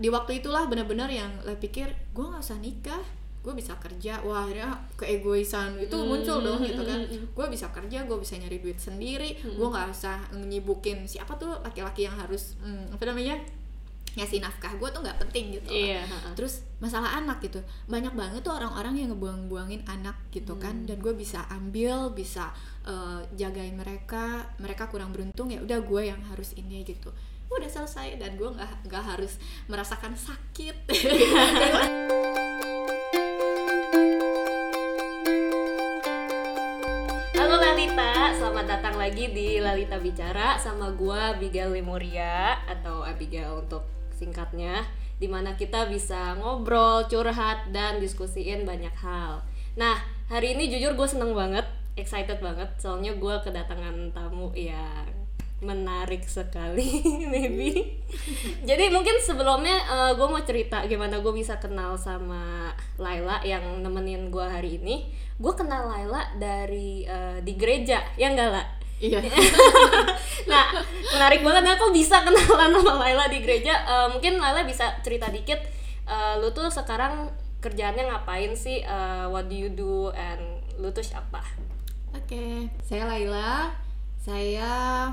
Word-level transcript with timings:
di 0.00 0.08
waktu 0.08 0.40
itulah 0.40 0.64
benar-benar 0.64 1.06
yang 1.06 1.28
lah 1.40 1.54
pikir 1.54 1.86
gue 2.10 2.24
nggak 2.24 2.40
usah 2.40 2.56
nikah 2.56 3.04
gue 3.40 3.52
bisa 3.52 3.72
kerja 3.76 4.20
wah 4.20 4.44
akhirnya 4.44 4.68
keegoisan 4.96 5.76
itu 5.76 5.92
Hmm, 5.92 6.08
muncul 6.10 6.40
dong 6.40 6.60
gitu 6.60 6.80
kan 6.80 6.98
hmm, 6.98 7.08
hmm, 7.10 7.24
gue 7.30 7.46
bisa 7.48 7.68
kerja 7.68 7.98
gue 8.02 8.16
bisa 8.16 8.36
nyari 8.36 8.58
duit 8.58 8.76
sendiri 8.76 9.36
Hmm. 9.38 9.54
gue 9.54 9.68
nggak 9.70 9.88
usah 9.90 10.16
nyibukin 10.34 11.04
siapa 11.04 11.36
tuh 11.36 11.56
laki-laki 11.60 12.04
yang 12.04 12.16
harus 12.16 12.56
hmm, 12.58 12.92
apa 12.92 13.04
namanya 13.06 13.40
ngasih 14.10 14.42
nafkah 14.42 14.74
gue 14.74 14.88
tuh 14.90 15.00
nggak 15.00 15.22
penting 15.22 15.54
gitu 15.54 15.70
loh. 15.70 15.78
Iya, 15.78 16.02
ha-ha. 16.02 16.34
terus 16.34 16.66
masalah 16.76 17.14
anak 17.16 17.38
gitu 17.40 17.62
banyak 17.86 18.10
banget 18.10 18.42
tuh 18.42 18.50
orang-orang 18.52 18.98
yang 18.98 19.08
ngebuang-buangin 19.14 19.86
anak 19.86 20.18
gitu 20.28 20.58
Hmm. 20.58 20.60
kan 20.60 20.74
dan 20.84 20.98
gue 20.98 21.14
bisa 21.14 21.46
ambil 21.48 22.10
bisa 22.10 22.50
eh, 22.82 23.20
jagain 23.36 23.72
mereka 23.72 24.50
mereka 24.58 24.84
kurang 24.84 25.14
beruntung 25.14 25.46
ya 25.46 25.60
udah 25.60 25.78
gue 25.80 26.02
yang 26.02 26.20
harus 26.26 26.52
ini 26.56 26.82
gitu 26.82 27.14
udah 27.50 27.66
selesai 27.66 28.14
dan 28.22 28.38
gue 28.38 28.46
nggak 28.46 28.86
nggak 28.86 29.04
harus 29.04 29.34
merasakan 29.66 30.14
sakit. 30.14 30.86
Halo 37.34 37.56
Lalita, 37.58 38.38
selamat 38.38 38.66
datang 38.70 38.94
lagi 38.94 39.34
di 39.34 39.58
Lalita 39.58 39.98
Bicara 39.98 40.54
sama 40.62 40.94
gua 40.94 41.34
Abigail 41.34 41.74
Lemuria 41.74 42.62
atau 42.70 43.02
Abigail 43.02 43.66
untuk 43.66 43.82
singkatnya 44.14 44.86
di 45.18 45.26
mana 45.26 45.58
kita 45.58 45.90
bisa 45.90 46.38
ngobrol, 46.38 47.10
curhat, 47.10 47.74
dan 47.74 47.98
diskusiin 47.98 48.62
banyak 48.62 48.94
hal. 49.02 49.42
Nah, 49.74 49.98
hari 50.30 50.54
ini 50.54 50.70
jujur 50.70 50.94
gue 50.94 51.08
seneng 51.10 51.34
banget, 51.34 51.66
excited 51.98 52.38
banget 52.38 52.70
soalnya 52.78 53.12
gue 53.18 53.34
kedatangan 53.42 54.14
tamu 54.14 54.54
yang 54.56 55.19
menarik 55.60 56.24
sekali 56.24 57.04
maybe. 57.32 58.00
Jadi 58.64 58.84
mungkin 58.88 59.20
sebelumnya 59.20 59.76
gue 60.16 60.26
mau 60.28 60.40
cerita 60.40 60.82
gimana 60.88 61.20
gue 61.20 61.32
bisa 61.36 61.60
kenal 61.60 62.00
sama 62.00 62.72
Laila 62.96 63.44
yang 63.44 63.84
nemenin 63.84 64.32
gue 64.32 64.44
hari 64.44 64.80
ini. 64.80 65.12
Gue 65.36 65.52
kenal 65.52 65.88
Laila 65.88 66.24
dari 66.40 67.04
eh, 67.04 67.44
di 67.44 67.52
gereja 67.56 68.00
ya 68.16 68.32
enggak 68.32 68.50
lah 68.52 68.66
iya. 69.00 69.20
Nah 70.50 70.64
menarik 71.16 71.40
banget. 71.40 71.62
Nah 71.64 71.74
kok 71.80 71.90
bisa 71.90 72.22
kenalan 72.22 72.70
sama 72.76 72.94
Laila 73.00 73.26
di 73.26 73.40
gereja. 73.42 73.74
Eh, 73.74 74.06
mungkin 74.12 74.38
Laila 74.38 74.62
bisa 74.68 75.00
cerita 75.00 75.32
dikit. 75.32 75.58
Eh, 76.06 76.34
lu 76.38 76.52
tuh 76.52 76.68
sekarang 76.68 77.32
kerjaannya 77.64 78.12
ngapain 78.12 78.52
sih? 78.54 78.84
Eh, 78.84 79.24
what 79.32 79.48
do 79.48 79.56
you 79.56 79.72
do 79.72 80.12
and 80.12 80.60
lu 80.76 80.92
tuh 80.92 81.02
siapa? 81.02 81.40
Oke, 82.12 82.68
saya 82.84 83.08
Laila. 83.08 83.72
Saya 84.20 85.08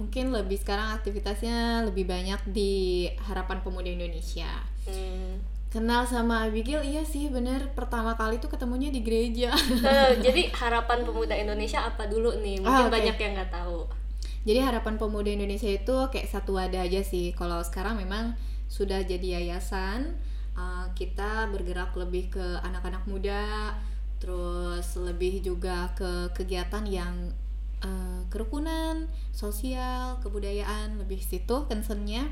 mungkin 0.00 0.32
lebih 0.32 0.56
sekarang 0.56 0.96
aktivitasnya 0.96 1.84
lebih 1.84 2.08
banyak 2.08 2.40
di 2.48 3.04
Harapan 3.20 3.60
Pemuda 3.60 3.86
Indonesia. 3.86 4.48
Hmm. 4.88 5.36
Kenal 5.70 6.02
sama 6.02 6.50
Abigail, 6.50 6.82
iya 6.82 7.06
sih 7.06 7.30
bener 7.30 7.70
Pertama 7.78 8.18
kali 8.18 8.42
tuh 8.42 8.50
ketemunya 8.50 8.90
di 8.90 9.06
gereja 9.06 9.54
Eh, 9.86 10.18
jadi 10.18 10.50
harapan 10.50 11.06
pemuda 11.06 11.30
Indonesia 11.30 11.86
apa 11.86 12.10
dulu 12.10 12.42
nih 12.42 12.58
mungkin 12.58 12.74
Ah, 12.74 12.90
oke. 12.90 12.98
banyak 12.98 13.14
yang 13.14 13.32
nggak 13.38 13.54
tahu 13.54 13.86
Jadi 14.42 14.58
Harapan 14.66 14.98
Pemuda 14.98 15.30
Indonesia 15.30 15.70
itu 15.70 15.94
kayak 16.10 16.26
satu 16.26 16.58
wadah 16.58 16.82
aja 16.82 17.06
sih 17.06 17.30
Kalau 17.38 17.62
sekarang 17.62 18.02
memang 18.02 18.34
sudah 18.66 18.98
jadi 19.06 19.38
yayasan 19.38 20.18
uh, 20.58 20.90
Kita 20.98 21.46
bergerak 21.54 21.94
lebih 21.94 22.34
ke 22.34 22.58
anak-anak 22.66 23.06
muda 23.06 23.70
Terus 24.18 24.98
lebih 24.98 25.38
juga 25.38 25.94
ke 25.94 26.34
kegiatan 26.34 26.82
yang 26.82 27.30
uh, 27.84 28.24
kerukunan, 28.32 29.08
sosial, 29.30 30.20
kebudayaan 30.24 31.00
Lebih 31.00 31.20
situ 31.20 31.66
concernnya. 31.68 32.28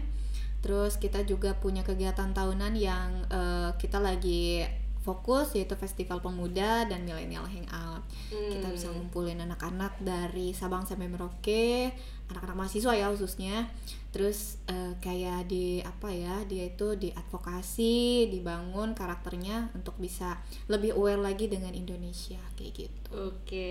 Terus 0.58 0.98
kita 0.98 1.22
juga 1.22 1.54
punya 1.54 1.86
kegiatan 1.86 2.34
tahunan 2.34 2.74
yang 2.74 3.22
uh, 3.30 3.70
kita 3.78 4.02
lagi 4.02 4.66
fokus 5.08 5.56
yaitu 5.56 5.72
Festival 5.74 6.20
Pemuda 6.20 6.84
dan 6.84 7.00
Millennial 7.02 7.44
Hangout 7.44 8.04
kita 8.28 8.60
Hmm. 8.62 8.74
bisa 8.76 8.88
ngumpulin 8.88 9.40
anak-anak 9.40 9.96
dari 9.98 10.52
Sabang 10.52 10.84
sampai 10.84 11.08
Merauke 11.08 11.96
anak-anak 12.28 12.56
mahasiswa 12.58 12.92
ya 12.92 13.08
khususnya 13.08 13.72
terus 14.08 14.60
eh, 14.66 14.92
kayak 14.98 15.48
di 15.48 15.80
apa 15.80 16.08
ya 16.08 16.44
dia 16.44 16.68
itu 16.68 16.92
diadvokasi 16.92 17.96
dibangun 18.28 18.92
karakternya 18.92 19.72
untuk 19.72 19.96
bisa 19.96 20.36
lebih 20.66 20.92
aware 20.92 21.16
lagi 21.18 21.48
dengan 21.48 21.72
Indonesia 21.72 22.36
kayak 22.52 22.72
gitu 22.76 22.96
Oke, 23.08 23.70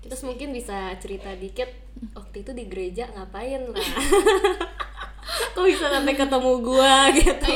terus 0.00 0.24
mungkin 0.24 0.48
bisa 0.48 0.96
cerita 0.96 1.28
dikit 1.34 1.68
waktu 2.16 2.40
itu 2.40 2.56
di 2.56 2.64
gereja 2.64 3.04
ngapain 3.12 3.68
lah? 3.68 3.76
Kok 5.52 5.64
bisa 5.64 5.92
sampai 5.92 6.16
ketemu 6.16 6.52
gua 6.62 7.12
gitu? 7.12 7.52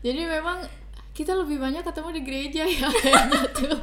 jadi 0.00 0.24
memang 0.26 0.64
kita 1.12 1.32
lebih 1.34 1.56
banyak 1.56 1.80
ketemu 1.80 2.08
di 2.10 2.22
gereja 2.22 2.62
ya 2.64 2.88
tuh 3.56 3.76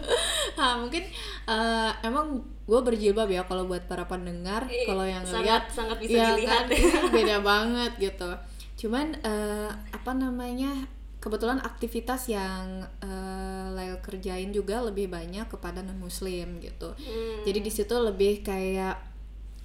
nah, 0.55 0.77
mungkin 0.77 1.05
eh, 1.45 1.91
emang 2.01 2.41
gue 2.65 2.79
berjilbab 2.79 3.25
ya 3.27 3.41
kalau 3.43 3.65
buat 3.65 3.85
para 3.85 4.05
pendengar 4.05 4.65
Iya, 4.65 4.85
kalau 4.85 5.01
yang 5.03 5.21
sangat- 5.21 5.37
ngeliat 5.39 5.63
sangat 5.69 5.97
bisa 5.99 6.13
ya 6.15 6.27
dilihat. 6.33 6.65
kan, 6.65 6.65
ini 6.69 7.09
beda 7.11 7.37
banget 7.41 7.91
gitu. 7.99 8.29
Cuman 8.77 9.17
eh, 9.19 9.69
apa 9.89 10.11
namanya 10.11 10.85
kebetulan 11.17 11.57
aktivitas 11.59 12.29
yang 12.29 12.81
eh, 12.99 13.65
Lail 13.69 13.97
kerjain 13.99 14.49
juga 14.49 14.81
lebih 14.81 15.05
banyak 15.07 15.45
kepada 15.47 15.81
non 15.81 15.97
muslim 15.97 16.57
gitu. 16.59 16.93
Hmm. 16.95 17.41
jadi 17.41 17.59
di 17.59 17.69
situ 17.69 17.93
lebih 17.93 18.41
kayak 18.41 18.97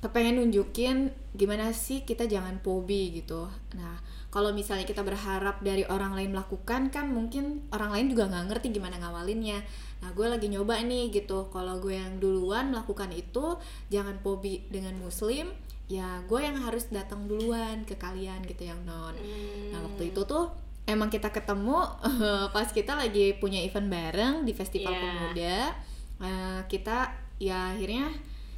kepengen 0.00 0.36
nunjukin 0.38 0.96
gimana 1.32 1.72
sih 1.72 2.02
kita 2.02 2.24
jangan 2.24 2.60
pobi 2.60 3.12
gitu. 3.14 3.48
Nah 3.74 3.96
kalau 4.34 4.50
misalnya 4.50 4.82
kita 4.82 5.06
berharap 5.06 5.62
dari 5.62 5.86
orang 5.86 6.18
lain 6.18 6.34
melakukan 6.34 6.90
kan 6.90 7.06
mungkin 7.06 7.62
orang 7.70 7.94
lain 7.94 8.06
juga 8.10 8.26
nggak 8.26 8.44
ngerti 8.50 8.74
gimana 8.74 8.98
ngawalinnya 8.98 9.62
nah 10.02 10.10
gue 10.10 10.26
lagi 10.26 10.50
nyoba 10.50 10.82
nih 10.82 11.14
gitu 11.14 11.46
kalau 11.54 11.78
gue 11.78 11.94
yang 11.94 12.18
duluan 12.18 12.74
melakukan 12.74 13.14
itu 13.14 13.54
jangan 13.88 14.18
pobi 14.20 14.66
dengan 14.68 14.98
muslim 14.98 15.54
ya 15.86 16.18
gue 16.26 16.40
yang 16.42 16.58
harus 16.58 16.90
datang 16.90 17.30
duluan 17.30 17.86
ke 17.86 17.94
kalian 17.94 18.42
gitu 18.42 18.66
yang 18.66 18.82
non 18.82 19.14
Hmm. 19.14 19.70
Nah 19.70 19.78
waktu 19.86 20.10
itu 20.10 20.26
tuh 20.26 20.50
emang 20.84 21.08
kita 21.08 21.30
ketemu 21.30 21.78
pas 22.56 22.68
kita 22.68 22.98
lagi 22.98 23.38
punya 23.38 23.62
event 23.62 23.86
bareng 23.86 24.34
di 24.42 24.52
Festival 24.52 24.92
Iya. 24.92 25.00
Pemuda. 25.00 25.56
Eh, 26.24 26.60
kita 26.68 26.98
ya 27.38 27.70
akhirnya 27.72 28.10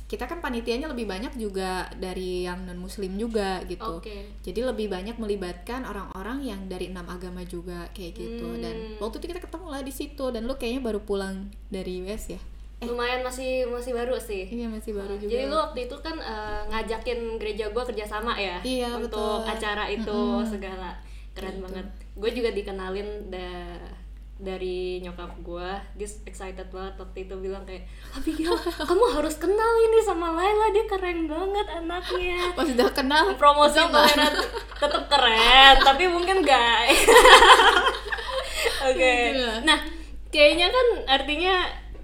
kita 0.06 0.25
kan 0.25 0.39
panitianya 0.39 0.87
lebih 0.87 1.05
banyak 1.05 1.34
juga 1.34 1.91
dari 1.93 2.43
yang 2.43 2.62
non 2.62 2.78
Muslim 2.78 3.19
juga 3.19 3.59
gitu. 3.65 3.99
Oke. 3.99 4.39
Jadi 4.41 4.62
lebih 4.62 4.87
banyak 4.87 5.19
melibatkan 5.19 5.83
orang-orang 5.83 6.47
yang 6.47 6.61
dari 6.67 6.89
enam 6.89 7.03
agama 7.06 7.43
juga 7.43 7.91
kayak 7.91 8.15
gitu. 8.15 8.47
Hmm. 8.47 8.62
Dan 8.62 8.77
waktu 8.97 9.19
itu 9.19 9.27
kita 9.28 9.43
ketemu 9.43 9.66
lah 9.66 9.83
di 9.83 9.91
situ 9.91 10.25
dan 10.31 10.47
lu 10.47 10.55
kayaknya 10.55 10.78
baru 10.81 11.03
pulang 11.03 11.50
dari 11.66 12.06
US 12.06 12.31
ya? 12.31 12.41
Lumayan 12.78 13.25
masih 13.25 13.66
masih 13.66 13.93
baru 13.93 14.15
sih. 14.16 14.47
Iya 14.47 14.69
masih 14.69 14.95
baru 14.95 15.16
juga. 15.16 15.33
Jadi 15.33 15.45
lu 15.45 15.56
waktu 15.56 15.78
itu 15.84 15.97
kan 15.99 16.16
eh, 16.16 16.61
ngajakin 16.71 17.19
gereja 17.37 17.65
gua 17.72 17.83
kerjasama 17.83 18.37
ya 18.37 18.62
Iya, 18.62 18.95
untuk 18.95 19.43
betul. 19.43 19.50
acara 19.50 19.84
itu 19.89 20.12
Mm-mm. 20.12 20.47
segala 20.47 20.91
keren 21.34 21.56
Gitu. 21.56 21.65
banget. 21.66 21.87
Gue 22.15 22.31
juga 22.31 22.49
dikenalin 22.49 23.09
da- 23.28 24.06
dari 24.36 25.00
nyokap 25.00 25.32
gua, 25.41 25.80
dia 25.97 26.04
excited 26.28 26.69
banget 26.69 26.92
waktu 27.00 27.24
itu 27.24 27.34
bilang 27.41 27.64
kayak 27.64 27.88
Abigail, 28.12 28.52
kamu 28.84 29.04
harus 29.16 29.41
kenal 29.41 29.72
ini 29.80 29.98
sama 30.04 30.36
Laila, 30.36 30.69
dia 30.76 30.84
keren 30.84 31.24
banget 31.24 31.66
anaknya. 31.72 32.41
pas 32.58 32.69
udah 32.69 32.91
kenal 32.92 33.32
Promosi 33.41 33.80
toleran 33.80 34.34
tetap 34.76 35.04
keren, 35.08 35.74
tapi 35.80 36.04
mungkin 36.04 36.44
gak. 36.44 36.92
Oke. 38.92 39.12
Gitu 39.32 39.41
lah. 39.41 39.58
Nah, 39.64 39.78
kayaknya 40.28 40.68
kan 40.68 40.86
artinya 41.08 41.54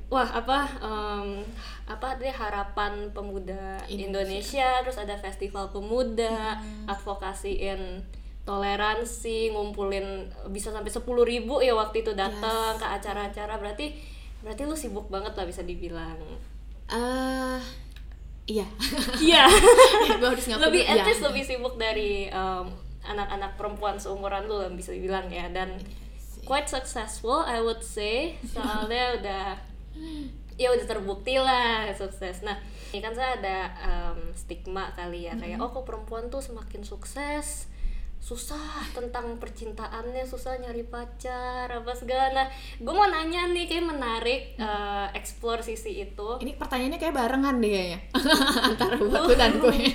wah 0.09 0.29
apa 0.29 0.59
em, 0.81 1.45
apa 1.85 2.17
deh 2.17 2.33
harapan 2.33 3.13
pemuda 3.13 3.77
Indonesia. 3.85 4.09
Indonesia. 4.09 4.69
terus 4.81 4.97
ada 4.97 5.17
festival 5.21 5.69
pemuda, 5.69 6.57
Hmm. 6.57 6.89
advokasiin 6.89 8.01
toleransi, 8.43 9.55
ngumpulin 9.55 10.27
bisa 10.51 10.75
sampai 10.75 10.91
10.000 10.91 11.07
ribu 11.23 11.63
ya 11.63 11.73
waktu 11.73 12.03
itu 12.03 12.13
datang 12.13 12.75
ke 12.75 12.87
acara-acara. 12.87 13.57
Berarti 13.57 13.95
berarti 14.43 14.63
lu 14.67 14.75
sibuk 14.75 15.07
banget 15.07 15.35
lah 15.35 15.47
bisa 15.47 15.63
dibilang. 15.63 16.19
Eh, 16.91 17.61
iya. 18.51 18.67
Iya. 19.17 19.47
gue 20.19 20.29
harus 20.29 20.47
ngaku 20.51 20.61
lebih 20.61 20.83
at 20.85 20.97
Iya. 20.99 21.05
least 21.07 21.23
lebih 21.23 21.45
sibuk 21.47 21.75
dari 21.79 22.27
em, 22.27 22.67
anak-anak 23.03 23.55
perempuan 23.55 23.97
seumuran 23.97 24.47
lu 24.47 24.59
yang 24.61 24.75
bisa 24.75 24.91
dibilang 24.91 25.31
ya. 25.31 25.47
Dan 25.49 25.79
quite 26.43 26.67
successful 26.67 27.47
I 27.47 27.63
would 27.63 27.81
say. 27.81 28.35
Soalnya 28.43 29.23
udah 29.23 29.45
ya 30.59 30.69
udah 30.75 30.87
terbukti 30.91 31.39
lah 31.39 31.89
sukses. 31.95 32.43
Nah 32.43 32.59
ini 32.91 32.99
kan 32.99 33.15
saya 33.15 33.39
ada 33.39 33.59
em, 33.79 34.35
stigma 34.35 34.91
kali 34.93 35.31
ya. 35.31 35.39
Kayak 35.39 35.63
oh 35.63 35.71
kok 35.71 35.87
perempuan 35.87 36.27
tuh 36.27 36.43
semakin 36.43 36.83
sukses 36.83 37.71
susah 38.23 38.87
tentang 38.95 39.35
percintaannya 39.35 40.23
susah 40.23 40.55
nyari 40.63 40.87
pacar 40.87 41.67
apa 41.67 41.91
segala 41.91 42.31
nah 42.31 42.47
gue 42.79 42.95
mau 42.95 43.11
nanya 43.11 43.51
nih 43.51 43.67
kayak 43.67 43.91
menarik 43.91 44.55
eh, 44.55 45.07
explore 45.19 45.59
sisi 45.59 46.07
itu 46.07 46.39
Ini 46.39 46.55
pertanyaannya 46.55 47.03
kayak 47.03 47.19
barengan 47.19 47.59
deh 47.59 47.71
kayaknya 47.75 47.99
antara 48.71 48.95
buatku 48.95 49.35
dan 49.35 49.59
gue. 49.59 49.75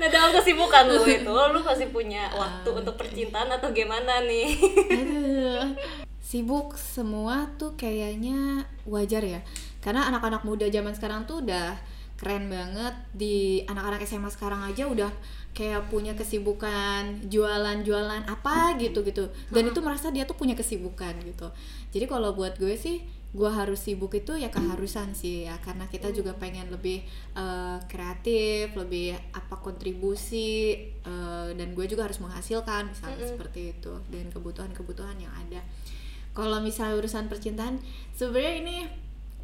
nah 0.00 0.08
dalam 0.12 0.30
kesibukan 0.36 0.92
lu 0.92 1.08
itu 1.16 1.32
lu 1.32 1.60
pasti 1.64 1.88
punya 1.88 2.28
waktu 2.36 2.68
untuk 2.68 3.00
percintaan 3.00 3.56
atau 3.56 3.72
gimana 3.72 4.20
nih 4.28 4.60
Aduh. 4.92 5.72
Sibuk 6.20 6.78
semua 6.78 7.50
tuh 7.58 7.74
kayaknya 7.74 8.62
wajar 8.86 9.18
ya. 9.18 9.42
Karena 9.82 10.06
anak-anak 10.14 10.46
muda 10.46 10.70
zaman 10.70 10.94
sekarang 10.94 11.26
tuh 11.26 11.42
udah 11.42 11.74
keren 12.20 12.52
banget. 12.52 12.92
Di 13.16 13.64
anak-anak 13.64 14.04
SMA 14.04 14.28
sekarang 14.28 14.60
aja 14.68 14.84
udah 14.84 15.08
kayak 15.56 15.90
punya 15.90 16.14
kesibukan 16.14 17.26
jualan-jualan 17.32 18.28
apa 18.28 18.76
gitu 18.76 19.00
gitu. 19.00 19.32
Dan 19.48 19.72
itu 19.72 19.80
merasa 19.80 20.12
dia 20.12 20.28
tuh 20.28 20.36
punya 20.36 20.52
kesibukan 20.52 21.16
gitu. 21.24 21.48
Jadi 21.90 22.04
kalau 22.04 22.36
buat 22.36 22.60
gue 22.60 22.76
sih 22.76 23.00
gue 23.30 23.46
harus 23.46 23.78
sibuk 23.78 24.10
itu 24.12 24.36
ya 24.36 24.52
keharusan 24.52 25.16
sih 25.16 25.48
ya. 25.48 25.56
Karena 25.64 25.88
kita 25.88 26.12
juga 26.12 26.36
pengen 26.36 26.68
lebih 26.68 27.00
eh, 27.34 27.78
kreatif 27.88 28.76
lebih 28.76 29.16
apa 29.32 29.56
kontribusi 29.56 30.76
eh, 31.00 31.48
dan 31.56 31.68
gue 31.72 31.86
juga 31.88 32.04
harus 32.04 32.20
menghasilkan 32.20 32.92
misalnya 32.92 33.24
seperti 33.24 33.80
itu. 33.80 33.96
Dan 34.12 34.28
kebutuhan-kebutuhan 34.28 35.16
yang 35.16 35.32
ada. 35.32 35.64
Kalau 36.30 36.62
misalnya 36.62 36.94
urusan 36.94 37.26
percintaan 37.26 37.82
sebenarnya 38.14 38.54
ini 38.62 38.76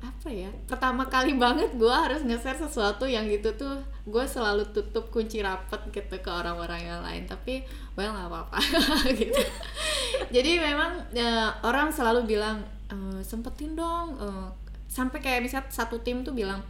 apa 0.07 0.29
ya? 0.31 0.51
Pertama 0.71 1.07
kali 1.11 1.35
banget 1.35 1.75
gue 1.75 1.91
harus 1.91 2.23
nge-share 2.23 2.57
sesuatu 2.57 3.05
yang 3.05 3.27
gitu 3.27 3.51
tuh 3.59 3.75
gue 4.07 4.25
selalu 4.25 4.63
tutup 4.71 5.11
kunci 5.11 5.43
rapet 5.43 5.83
gitu 5.91 6.17
ke 6.23 6.31
orang-orang 6.31 6.87
yang 6.87 7.01
lain. 7.03 7.27
Tapi 7.27 7.67
well 7.99 8.15
nggak 8.15 8.31
apa-apa 8.31 8.59
gitu. 9.21 9.43
Jadi 10.31 10.63
memang 10.63 11.03
eh, 11.13 11.51
orang 11.67 11.91
selalu 11.91 12.25
bilang 12.25 12.63
"Eh, 12.89 13.21
sempetin 13.27 13.75
dong 13.75 14.15
eh, 14.17 14.49
sampai 14.87 15.19
kayak 15.21 15.45
misalnya 15.45 15.69
satu 15.69 15.99
tim 16.01 16.23
tuh 16.23 16.33
bilang 16.33 16.63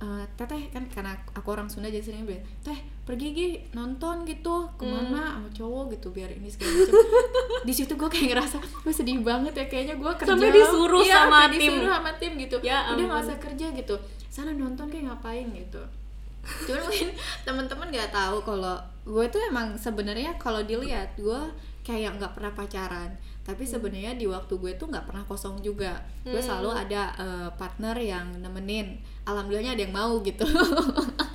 "Eh, 0.00 0.24
teteh 0.32 0.72
kan 0.72 0.80
karena 0.88 1.12
aku 1.36 1.52
orang 1.52 1.68
Sunda 1.68 1.86
jadi 1.86 2.00
sering 2.00 2.24
bilang 2.24 2.40
teh 2.64 2.74
pergi 3.04 3.36
gi 3.36 3.46
nonton 3.76 4.24
gitu 4.24 4.64
ke 4.74 4.84
mana 4.84 5.36
sama 5.36 5.48
cowok 5.52 5.92
gitu 5.92 6.08
biar 6.08 6.32
ini 6.32 6.48
segala 6.48 6.72
macam. 6.72 6.94
Di 7.68 7.72
situ 7.76 7.92
gue 7.92 8.08
kayak 8.08 8.28
ngerasa 8.32 8.56
gue 8.64 8.92
sedih 8.96 9.20
banget 9.20 9.52
ya 9.52 9.66
kayaknya 9.68 10.00
gue 10.00 10.12
kerja. 10.16 10.32
Sampai 10.32 10.50
disuruh 10.50 11.04
Iya, 11.04 11.14
sama 11.20 11.38
sampai 11.44 11.58
tim. 11.60 11.72
disuruh 11.76 11.90
sama 11.92 12.10
tim 12.16 12.32
gitu. 12.40 12.56
Ya 12.64 12.76
udah 12.90 13.04
nggak 13.04 13.22
usah 13.28 13.38
kerja 13.38 13.66
gitu 13.76 13.94
sana 14.30 14.54
nonton 14.54 14.86
kayak 14.88 15.04
ngapain 15.10 15.46
gitu. 15.52 15.82
Cuman 16.64 16.80
mungkin 16.80 17.08
teman-teman 17.44 17.88
nggak 17.92 18.08
tahu 18.08 18.40
kalau 18.40 18.80
gue 19.04 19.24
tuh 19.28 19.42
emang 19.52 19.76
sebenarnya 19.76 20.32
kalau 20.40 20.64
dilihat 20.64 21.12
gue 21.20 21.40
kayak 21.90 22.22
nggak 22.22 22.32
pernah 22.38 22.52
pacaran. 22.54 23.10
Tapi 23.42 23.66
sebenarnya 23.66 24.14
di 24.14 24.30
waktu 24.30 24.54
gue 24.54 24.78
tuh 24.78 24.86
nggak 24.86 25.10
pernah 25.10 25.26
kosong 25.26 25.58
juga. 25.58 25.98
Gue 26.22 26.38
selalu 26.38 26.70
ada 26.70 27.10
eh, 27.18 27.48
partner 27.58 27.98
yang 27.98 28.30
nemenin. 28.38 28.94
Alhamdulillahnya 29.26 29.74
ada 29.74 29.82
yang 29.82 29.94
mau 29.94 30.22
gitu. 30.22 30.46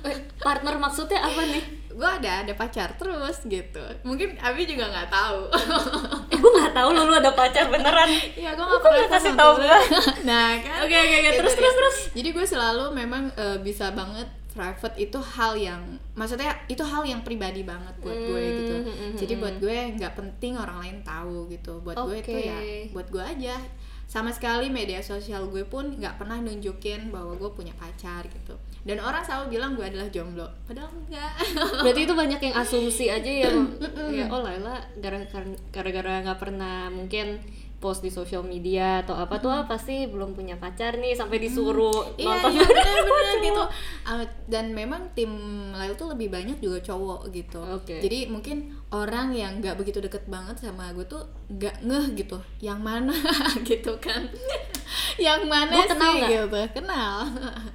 Eh, 0.06 0.16
partner 0.40 0.80
maksudnya 0.80 1.20
apa 1.20 1.42
nih? 1.44 1.64
Gue 1.92 2.06
ada 2.08 2.46
ada 2.46 2.52
pacar 2.56 2.96
terus 2.96 3.44
gitu. 3.44 3.82
Mungkin 4.06 4.38
Abi 4.40 4.64
juga 4.64 4.88
nggak 4.88 5.08
tahu. 5.12 5.40
Eh 6.32 6.38
gue 6.42 6.50
nggak 6.58 6.74
tahu 6.74 6.88
lu, 6.90 7.02
lu 7.06 7.14
ada 7.14 7.30
pacar 7.32 7.70
beneran. 7.70 8.10
Iya, 8.34 8.58
gue 8.58 8.64
Lu 8.64 8.76
gak 8.76 8.80
kok 8.80 8.82
pernah 8.86 8.98
nggak 9.06 9.12
kasih 9.14 9.32
tahu 9.38 9.52
gue. 9.62 9.78
Nah, 10.28 10.58
kan. 10.58 10.76
Oke, 10.82 10.96
oke, 10.96 11.16
oke. 11.22 11.28
Itu 11.30 11.38
Terus, 11.38 11.54
dia. 11.54 11.60
terus, 11.62 11.74
terus. 11.76 11.96
Jadi 12.16 12.28
gue 12.34 12.46
selalu 12.46 12.84
memang 12.94 13.22
eh, 13.36 13.58
bisa 13.62 13.94
banget 13.94 14.26
private 14.56 14.96
itu 14.96 15.18
hal 15.20 15.52
yang 15.54 15.80
maksudnya 16.16 16.56
itu 16.66 16.80
hal 16.80 17.04
yang 17.04 17.20
pribadi 17.20 17.60
banget 17.60 17.92
buat 18.00 18.16
gue 18.16 18.40
Hmm, 18.40 18.56
gitu. 18.56 18.74
hmm, 18.80 18.96
hmm, 18.96 19.12
Jadi 19.20 19.34
hmm. 19.36 19.42
buat 19.44 19.56
gue 19.60 19.76
nggak 20.00 20.14
penting 20.16 20.52
orang 20.56 20.78
lain 20.80 20.96
tahu 21.04 21.52
gitu. 21.52 21.78
Buat 21.84 22.00
gue 22.00 22.16
itu 22.24 22.32
ya 22.40 22.58
buat 22.90 23.06
gue 23.12 23.20
aja. 23.20 23.60
Sama 24.06 24.30
sekali 24.30 24.70
media 24.70 25.02
sosial 25.02 25.50
gue 25.50 25.66
pun 25.66 26.00
nggak 26.00 26.16
pernah 26.16 26.40
nunjukin 26.40 27.12
bahwa 27.12 27.36
gue 27.36 27.50
punya 27.52 27.76
pacar 27.76 28.24
gitu. 28.24 28.56
Dan 28.86 29.02
orang 29.02 29.18
selalu 29.20 29.58
bilang 29.58 29.74
gue 29.74 29.82
adalah 29.82 30.06
jomblo, 30.14 30.46
padahal 30.62 30.86
enggak. 30.94 31.34
berarti 31.84 32.00
itu 32.06 32.14
banyak 32.14 32.38
yang 32.38 32.54
asumsi 32.54 33.10
aja 33.10 33.26
ya 33.26 33.50
ya 34.14 34.30
oh 34.30 34.46
Laila 34.46 34.78
gara-gara 35.02 35.42
gara-gara 35.74 36.22
nggak 36.22 36.38
pernah 36.38 36.86
mungkin 36.86 37.42
post 37.86 38.02
di 38.02 38.10
sosial 38.10 38.42
media 38.42 39.06
atau 39.06 39.14
apa 39.14 39.38
tuh 39.38 39.46
ah, 39.46 39.62
pasti 39.62 40.10
belum 40.10 40.34
punya 40.34 40.58
pacar 40.58 40.98
nih 40.98 41.14
sampai 41.14 41.38
disuruh 41.38 42.02
Iya, 42.18 42.26
nonton 42.26 42.50
iya 42.58 42.66
benar-benar 42.66 43.36
gitu. 43.38 43.62
Uh, 44.02 44.24
dan 44.50 44.74
memang 44.74 45.06
tim 45.14 45.30
Lail 45.70 45.94
tuh 45.94 46.10
lebih 46.10 46.34
banyak 46.34 46.58
juga 46.58 46.82
cowok 46.82 47.30
gitu. 47.30 47.62
Oke. 47.62 48.02
Jadi 48.02 48.26
mungkin 48.26 48.74
orang 48.90 49.30
yang 49.30 49.62
nggak 49.62 49.78
begitu 49.78 50.02
deket 50.02 50.26
banget 50.26 50.58
sama 50.58 50.90
gue 50.90 51.06
tuh 51.06 51.22
nggak 51.46 51.86
ngeh 51.86 52.06
gitu. 52.18 52.42
Yang 52.58 52.80
mana 52.82 53.14
gitu 53.70 53.94
kan? 54.02 54.26
yang 55.22 55.46
mana 55.46 55.70
Gua 55.78 55.86
kenal 55.86 56.10
sih 56.10 56.18
nggak? 56.18 56.30
gitu? 56.34 56.60
Kenal. 56.82 57.14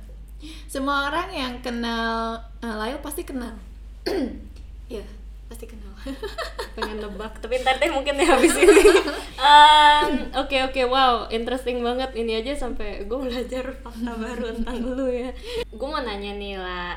Semua 0.73 1.07
orang 1.07 1.31
yang 1.31 1.53
kenal 1.63 2.35
uh, 2.59 2.75
Lail 2.75 2.99
pasti 2.99 3.23
kenal. 3.23 3.55
Iya, 4.91 5.07
pasti 5.51 5.68
kenal. 5.68 5.92
pengen 6.80 7.03
nebak 7.03 7.36
tapi 7.44 7.59
ntar 7.59 7.75
deh 7.75 7.92
mungkin 7.92 8.15
ya 8.15 8.39
habis 8.39 8.56
ini. 8.56 8.71
Oke 10.42 10.63
oke 10.63 10.81
wow 10.88 11.27
interesting 11.27 11.83
banget 11.83 12.15
ini 12.15 12.39
aja 12.39 12.56
sampai 12.56 13.03
gue 13.03 13.19
belajar 13.19 13.75
fakta 13.83 14.15
baru 14.15 14.56
tentang 14.56 14.80
lu 14.95 15.12
ya. 15.12 15.36
Gue 15.68 15.88
mau 15.92 16.00
nanya 16.00 16.31
nih 16.39 16.56
lah 16.56 16.95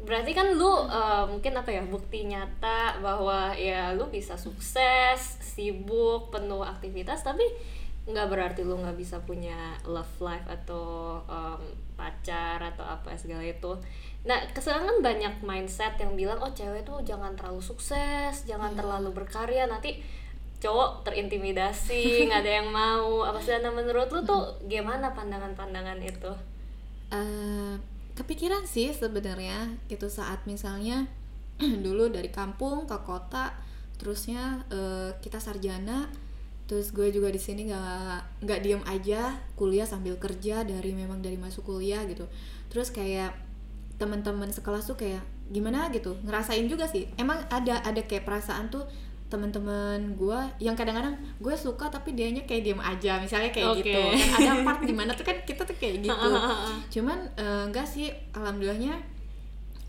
berarti 0.00 0.32
kan 0.32 0.56
lu 0.56 0.88
eh, 0.88 1.24
mungkin 1.28 1.52
apa 1.60 1.70
ya 1.70 1.82
bukti 1.84 2.24
nyata 2.24 2.98
bahwa 3.04 3.52
ya 3.52 3.92
lu 3.92 4.08
bisa 4.08 4.40
sukses 4.40 5.20
sibuk 5.44 6.32
penuh 6.32 6.64
aktivitas 6.64 7.20
tapi 7.20 7.44
nggak 8.08 8.26
berarti 8.32 8.64
lu 8.64 8.80
nggak 8.80 8.96
bisa 8.96 9.20
punya 9.22 9.76
love 9.84 10.10
life 10.24 10.48
atau 10.48 11.20
em, 11.28 11.62
pacar 11.94 12.58
atau 12.58 12.82
apa 12.82 13.12
segala 13.20 13.44
itu 13.44 13.76
nah 14.20 14.36
keserangan 14.52 15.00
banyak 15.00 15.40
mindset 15.40 15.96
yang 15.96 16.12
bilang 16.12 16.36
oh 16.44 16.52
cewek 16.52 16.84
tuh 16.84 17.00
jangan 17.00 17.32
terlalu 17.32 17.64
sukses 17.64 18.44
jangan 18.44 18.76
terlalu 18.76 19.12
berkarya. 19.16 19.64
Nanti 19.64 20.00
cowok 20.60 21.08
terintimidasi 21.08 22.04
nggak 22.28 22.44
ada 22.44 22.52
yang 22.60 22.68
mau. 22.68 23.24
Apa 23.24 23.40
sih 23.40 23.56
nah 23.58 23.72
menurut 23.72 24.12
lu 24.12 24.20
tuh 24.22 24.60
gimana 24.68 25.16
pandangan-pandangan 25.16 25.98
itu? 26.04 26.32
Eh, 27.10 27.74
kepikiran 28.14 28.68
sih 28.68 28.92
sebenarnya 28.92 29.72
itu 29.88 30.06
saat 30.06 30.44
misalnya 30.44 31.08
dulu 31.84 32.12
dari 32.12 32.28
kampung 32.28 32.84
ke 32.84 32.96
kota 33.02 33.56
terusnya 33.96 34.64
eh, 34.68 35.10
kita 35.20 35.40
sarjana 35.40 36.08
terus 36.70 36.94
gue 36.94 37.10
juga 37.10 37.34
di 37.34 37.40
sini 37.42 37.66
nggak 37.66 38.46
nggak 38.46 38.60
diem 38.62 38.78
aja 38.86 39.34
kuliah 39.58 39.82
sambil 39.82 40.14
kerja 40.22 40.62
dari 40.62 40.94
memang 40.94 41.18
dari 41.18 41.34
masuk 41.34 41.66
kuliah 41.66 42.06
gitu. 42.06 42.30
Terus 42.70 42.94
kayak 42.94 43.49
teman-teman 44.00 44.48
sekelas 44.48 44.88
tuh 44.88 44.96
kayak 44.96 45.20
gimana? 45.52 45.92
gitu. 45.92 46.16
Ngerasain 46.24 46.64
juga 46.64 46.88
sih. 46.88 47.04
Emang 47.20 47.36
ada 47.52 47.84
ada 47.84 48.00
kayak 48.08 48.24
perasaan 48.24 48.72
tuh 48.72 48.88
teman-teman 49.30 50.18
gue 50.18 50.40
yang 50.58 50.74
kadang-kadang 50.74 51.14
gue 51.38 51.54
suka 51.54 51.86
tapi 51.86 52.18
dianya 52.18 52.42
kayak 52.50 52.66
diem 52.66 52.82
aja 52.82 53.22
misalnya 53.22 53.54
kayak 53.54 53.78
Oke. 53.78 53.86
gitu 53.86 54.02
kan 54.26 54.42
ada 54.42 54.52
part 54.66 54.82
di 54.82 54.90
mana 54.90 55.14
tuh 55.14 55.22
kan 55.22 55.38
kita 55.46 55.62
tuh 55.62 55.76
kayak 55.78 56.02
gitu. 56.02 56.30
Cuman 56.98 57.30
eh, 57.38 57.62
enggak 57.70 57.86
sih. 57.86 58.10
Alhamdulillahnya 58.34 59.20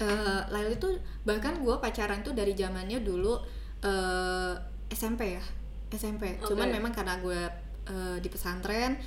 eh 0.02 0.42
Lail 0.50 0.74
itu 0.74 0.90
bahkan 1.22 1.62
gue 1.62 1.76
pacaran 1.78 2.26
tuh 2.26 2.34
dari 2.34 2.58
zamannya 2.58 3.06
dulu 3.06 3.38
eh, 3.86 4.54
SMP 4.90 5.38
ya 5.38 5.44
SMP 5.92 6.40
cuman 6.42 6.68
Oke. 6.72 6.76
memang 6.80 6.92
karena 6.96 7.20
gue 7.22 7.42
eh, 7.86 8.18
di 8.18 8.30
pesantren 8.32 8.98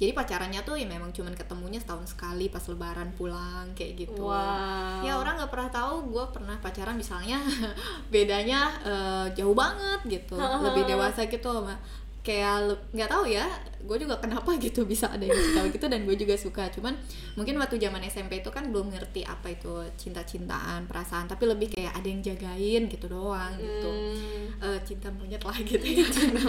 jadi 0.00 0.16
pacarannya 0.16 0.64
tuh 0.64 0.80
ya 0.80 0.88
memang 0.88 1.12
cuman 1.12 1.36
ketemunya 1.36 1.76
setahun 1.76 2.16
sekali 2.16 2.48
pas 2.48 2.64
lebaran 2.64 3.12
pulang 3.20 3.68
kayak 3.76 4.08
gitu. 4.08 4.24
Wow. 4.24 5.04
Ya 5.04 5.20
orang 5.20 5.36
nggak 5.36 5.52
pernah 5.52 5.68
tahu 5.68 6.08
gue 6.08 6.24
pernah 6.32 6.56
pacaran 6.56 6.96
misalnya 6.96 7.36
bedanya 8.14 8.80
eh, 8.80 9.26
jauh 9.36 9.52
banget 9.52 10.00
gitu. 10.08 10.40
Lebih 10.40 10.88
dewasa 10.88 11.28
gitu 11.28 11.52
sama 11.52 11.76
kayak 12.20 12.76
nggak 12.92 13.08
tahu 13.08 13.24
ya 13.32 13.48
gue 13.80 13.96
juga 13.96 14.20
kenapa 14.20 14.52
gitu 14.64 14.84
bisa 14.84 15.08
ada 15.08 15.24
yang 15.24 15.36
tahu 15.56 15.72
gitu 15.72 15.86
dan 15.88 16.04
gue 16.04 16.16
juga 16.16 16.36
suka. 16.36 16.68
Cuman 16.68 16.92
mungkin 17.34 17.56
waktu 17.56 17.80
zaman 17.80 18.04
SMP 18.04 18.44
itu 18.44 18.52
kan 18.52 18.68
belum 18.68 18.92
ngerti 18.92 19.24
apa 19.24 19.48
itu 19.48 19.72
cinta-cintaan 19.96 20.84
perasaan 20.84 21.26
tapi 21.26 21.48
lebih 21.48 21.72
kayak 21.72 21.96
ada 21.96 22.08
yang 22.08 22.20
jagain 22.20 22.82
gitu 22.92 23.08
doang 23.08 23.56
gitu. 23.56 23.90
Hmm. 23.90 24.46
Eh, 24.60 24.78
cinta 24.84 25.08
monyet 25.08 25.40
lah 25.40 25.56
gitu 25.56 25.80
ya 25.80 26.04
cinta 26.14 26.44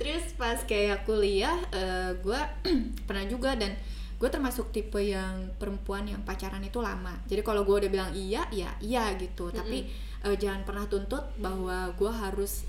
terus 0.00 0.24
pas 0.40 0.56
kayak 0.64 1.04
kuliah 1.04 1.56
gue 2.24 2.40
pernah 3.08 3.24
juga 3.28 3.52
dan 3.54 3.76
gue 4.16 4.28
termasuk 4.32 4.72
tipe 4.72 4.96
yang 4.96 5.52
perempuan 5.60 6.08
yang 6.08 6.24
pacaran 6.24 6.64
itu 6.64 6.80
lama. 6.80 7.12
Jadi 7.28 7.44
kalau 7.44 7.68
gue 7.68 7.84
udah 7.84 7.90
bilang 7.92 8.10
iya 8.16 8.48
ya 8.48 8.72
iya 8.80 9.12
gitu. 9.20 9.52
Tapi 9.52 9.84
eh, 10.24 10.36
jangan 10.40 10.64
pernah 10.64 10.88
tuntut 10.88 11.36
bahwa 11.36 11.92
gue 11.92 12.08
harus 12.08 12.64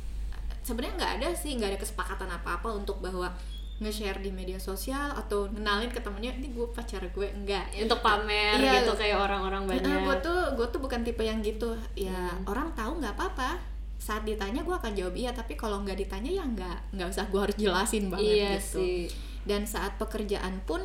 sebenarnya 0.68 0.96
nggak 0.98 1.14
ada 1.18 1.28
sih 1.32 1.56
nggak 1.56 1.70
ada 1.72 1.80
kesepakatan 1.80 2.28
apa 2.28 2.60
apa 2.60 2.68
untuk 2.70 3.00
bahwa 3.00 3.32
nge-share 3.78 4.18
di 4.20 4.34
media 4.34 4.58
sosial 4.58 5.14
atau 5.14 5.46
kenalin 5.48 5.88
ke 5.88 6.02
temennya 6.02 6.34
ini 6.34 6.50
gue 6.50 6.66
pacar 6.68 6.98
gue. 7.00 7.28
Enggak 7.30 7.70
untuk 7.78 8.02
pamer 8.02 8.58
Iya. 8.58 8.82
gitu 8.82 8.92
kayak 8.92 9.16
orang-orang 9.16 9.70
banyak. 9.70 9.86
gue 10.02 10.16
tuh 10.20 10.40
gue 10.58 10.68
tuh 10.68 10.82
bukan 10.82 11.06
tipe 11.06 11.22
yang 11.22 11.40
gitu. 11.40 11.72
Ya 11.94 12.10
Hmm. 12.34 12.42
orang 12.50 12.74
tahu 12.74 12.98
nggak 12.98 13.14
apa-apa. 13.14 13.62
Saat 13.98 14.26
ditanya 14.26 14.66
gue 14.66 14.74
akan 14.74 14.98
jawab 14.98 15.14
iya. 15.14 15.30
Tapi 15.30 15.54
kalau 15.54 15.86
nggak 15.86 15.94
ditanya 15.96 16.32
ya 16.32 16.44
nggak 16.44 16.78
nggak 16.98 17.08
usah 17.08 17.30
gue 17.30 17.38
harus 17.40 17.54
jelasin 17.56 18.10
banget 18.10 18.26
iya 18.34 18.52
gitu. 18.58 18.82
sih. 18.82 19.02
Dan 19.46 19.64
saat 19.64 19.94
pekerjaan 19.96 20.58
pun 20.66 20.82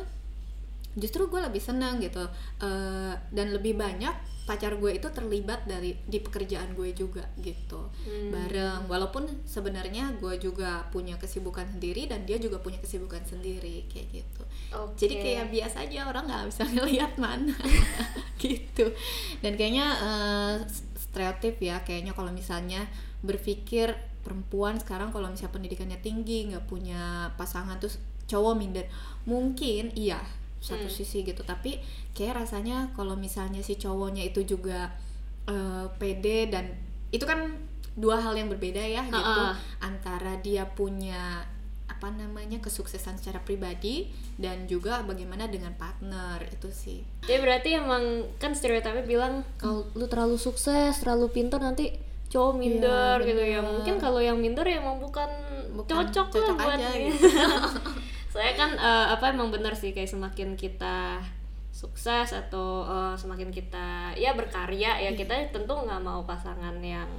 justru 0.93 1.25
gue 1.25 1.41
lebih 1.41 1.59
senang 1.59 1.97
gitu. 1.97 2.21
Eh, 2.61 3.13
dan 3.33 3.47
lebih 3.49 3.73
banyak 3.73 4.13
pacar 4.43 4.75
gue 4.75 4.91
itu 4.99 5.07
terlibat 5.07 5.63
dari 5.63 5.95
di 6.03 6.19
pekerjaan 6.19 6.75
gue 6.75 6.91
juga 6.91 7.23
gitu. 7.39 7.87
Hmm. 8.03 8.31
bareng. 8.31 8.91
Walaupun 8.91 9.47
sebenarnya 9.47 10.19
gue 10.19 10.35
juga 10.35 10.83
punya 10.91 11.15
kesibukan 11.15 11.63
sendiri 11.71 12.11
dan 12.11 12.27
dia 12.27 12.35
juga 12.35 12.59
punya 12.59 12.77
kesibukan 12.83 13.23
sendiri 13.23 13.87
kayak 13.87 14.07
gitu. 14.11 14.43
Oke. 14.73 15.05
jadi 15.05 15.15
kayak 15.21 15.45
biasa 15.53 15.85
aja 15.87 15.99
orang 16.09 16.23
nggak 16.27 16.43
bisa 16.51 16.63
ngelihat 16.75 17.13
mana. 17.15 17.55
Gitu. 18.43 18.91
Dan 19.39 19.55
kayaknya 19.55 19.87
eh, 20.03 20.55
stereotip 20.99 21.55
ya 21.63 21.79
kayaknya 21.87 22.11
kalau 22.11 22.35
misalnya 22.35 22.83
berpikir 23.23 23.95
perempuan 24.19 24.75
sekarang 24.83 25.15
kalau 25.15 25.31
misalnya 25.31 25.55
pendidikannya 25.55 25.99
tinggi 26.03 26.51
nggak 26.51 26.67
punya 26.67 27.31
pasangan 27.39 27.79
terus 27.79 28.03
cowok 28.27 28.59
minder. 28.59 28.83
Mungkin 29.23 29.95
iya 29.95 30.19
satu 30.63 30.87
Hmm. 30.87 30.95
sisi 30.95 31.21
gitu 31.21 31.43
tapi 31.43 31.75
kayak 32.11 32.39
rasanya 32.39 32.87
kalau 32.89 33.13
misalnya 33.13 33.59
si 33.59 33.75
cowoknya 33.75 34.23
itu 34.23 34.47
juga 34.47 34.95
eh, 35.43 35.85
pede 35.93 36.47
dan 36.47 36.71
itu 37.09 37.21
kan 37.21 37.51
dua 37.93 38.17
hal 38.17 38.33
yang 38.33 38.47
berbeda 38.47 38.79
ya 38.79 39.03
gitu 39.03 39.19
Ha-ha. 39.19 39.59
antara 39.79 40.39
dia 40.39 40.63
punya 40.65 41.43
apa 41.85 42.07
namanya 42.09 42.57
kesuksesan 42.57 43.15
secara 43.15 43.37
pribadi 43.37 44.07
dan 44.33 44.65
juga 44.65 45.03
bagaimana 45.03 45.45
dengan 45.45 45.71
partner 45.73 46.41
itu 46.47 46.67
sih 46.69 46.99
Jadi 47.21 47.37
berarti 47.37 47.69
emang 47.75 48.03
kan 48.37 48.51
stereotipnya 48.51 49.03
bilang 49.03 49.43
kalau 49.57 49.83
lu 49.93 50.03
terlalu 50.05 50.35
sukses, 50.35 50.95
terlalu 50.97 51.27
pintar 51.29 51.59
nanti 51.59 51.91
cowok 52.27 52.53
minder 52.55 53.19
Iya, 53.19 53.27
gitu 53.29 53.43
ya. 53.45 53.59
Mungkin 53.61 53.95
kalau 53.97 54.17
yang 54.17 54.35
minder 54.35 54.63
ya 54.63 54.79
emang 54.79 54.97
bukan, 54.97 55.27
Bukan 55.73 55.91
cocok, 56.07 56.27
cocok 56.29 56.55
lah 56.55 56.65
buat 56.65 56.79
aja 56.81 56.89
gitu. 56.95 57.27
Saya 58.33 58.57
kan 58.57 58.73
eh, 58.73 59.07
apa 59.13 59.29
emang 59.29 59.53
benar 59.53 59.77
sih 59.77 59.93
kayak 59.93 60.09
semakin 60.09 60.57
kita 60.57 61.21
sukses 61.69 62.33
atau 62.33 62.81
eh, 62.83 63.13
semakin 63.13 63.49
kita 63.49 64.13
ya 64.15 64.33
berkarya 64.33 64.97
Iya. 64.97 65.09
ya 65.09 65.11
kita 65.13 65.33
tentu 65.49 65.73
nggak 65.73 66.01
mau 66.01 66.21
pasangan 66.23 66.77
yang 66.81 67.09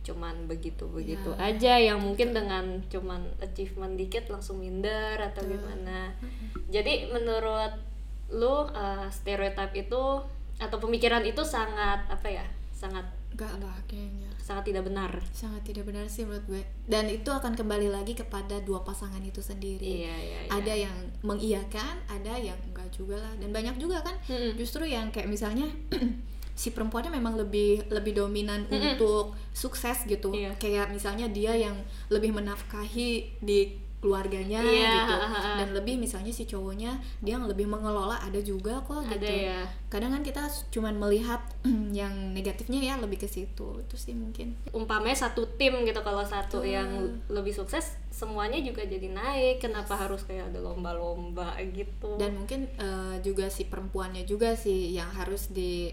cuman 0.00 0.46
begitu 0.46 0.88
begitu 0.88 1.30
Iya. 1.36 1.46
aja 1.52 1.74
yang 1.92 1.98
mungkin 2.00 2.32
dengan 2.32 2.80
cuman 2.88 3.20
achievement 3.38 3.94
dikit 3.94 4.26
langsung 4.26 4.58
minder 4.58 5.20
atau 5.20 5.44
gimana 5.44 6.08
jadi 6.66 7.10
menurut 7.10 7.74
lu 8.32 8.64
uh, 8.64 9.04
stereotip 9.10 9.74
itu 9.76 10.02
atau 10.56 10.76
pemikiran 10.78 11.20
itu 11.22 11.44
sangat 11.44 12.00
apa 12.06 12.26
ya 12.26 12.46
sangat 12.72 13.04
enggak 13.34 13.52
lah 13.60 13.76
kayaknya 13.84 14.30
sangat 14.50 14.66
tidak 14.66 14.82
benar 14.84 15.12
sangat 15.30 15.62
tidak 15.62 15.86
benar 15.86 16.10
sih 16.10 16.26
menurut 16.26 16.42
gue 16.44 16.62
dan 16.84 17.06
itu 17.06 17.30
akan 17.30 17.54
kembali 17.54 17.86
lagi 17.86 18.18
kepada 18.18 18.58
dua 18.58 18.82
pasangan 18.82 19.22
itu 19.22 19.38
sendiri 19.38 20.02
iya 20.02 20.10
iya, 20.10 20.38
iya. 20.42 20.50
ada 20.50 20.74
yang 20.74 20.96
mengiyakan 21.22 21.94
ada 22.10 22.34
yang 22.34 22.58
enggak 22.66 22.90
juga 22.90 23.14
lah 23.14 23.30
dan 23.38 23.54
banyak 23.54 23.78
juga 23.78 24.02
kan 24.02 24.18
Mm-mm. 24.26 24.58
justru 24.58 24.82
yang 24.82 25.14
kayak 25.14 25.30
misalnya 25.30 25.70
si 26.60 26.74
perempuannya 26.74 27.14
memang 27.14 27.38
lebih 27.38 27.86
lebih 27.88 28.18
dominan 28.18 28.66
Mm-mm. 28.66 28.98
untuk 28.98 29.38
sukses 29.54 30.02
gitu 30.04 30.34
Iya. 30.34 30.58
kayak 30.58 30.90
misalnya 30.90 31.30
dia 31.30 31.54
yang 31.54 31.78
lebih 32.10 32.34
menafkahi 32.34 33.38
di 33.38 33.78
keluarganya 34.00 34.64
Iya, 34.64 35.04
gitu. 35.04 35.14
dan 35.60 35.68
lebih 35.76 36.00
misalnya 36.00 36.32
si 36.32 36.48
cowoknya 36.48 36.96
dia 37.20 37.36
yang 37.36 37.44
lebih 37.44 37.68
mengelola 37.68 38.16
ada 38.16 38.40
juga 38.40 38.80
kok 38.80 39.04
ada 39.04 39.20
gitu. 39.20 39.28
ya 39.28 39.60
kadang 39.92 40.14
kan 40.16 40.22
kita 40.24 40.46
cuman 40.72 40.96
melihat 40.96 41.42
yang 41.92 42.32
negatifnya 42.32 42.80
ya 42.80 42.94
lebih 42.96 43.18
ke 43.20 43.28
situ. 43.28 43.82
Itu 43.82 43.98
sih 43.98 44.14
mungkin. 44.14 44.54
Umpamanya 44.70 45.26
satu 45.28 45.44
tim 45.58 45.82
gitu 45.82 46.00
kalau 46.06 46.22
satu 46.22 46.62
Betul. 46.62 46.72
yang 46.78 46.90
lebih 47.26 47.50
sukses 47.50 47.98
semuanya 48.08 48.62
juga 48.62 48.86
jadi 48.86 49.10
naik. 49.10 49.58
Kenapa 49.58 49.98
harus 49.98 50.22
kayak 50.22 50.54
ada 50.54 50.62
lomba-lomba 50.62 51.58
gitu? 51.74 52.14
Dan 52.22 52.38
mungkin 52.38 52.70
eh, 52.78 53.18
juga 53.26 53.50
si 53.50 53.66
perempuannya 53.66 54.22
juga 54.24 54.54
sih 54.54 54.94
yang 54.94 55.10
harus 55.10 55.50
di 55.50 55.90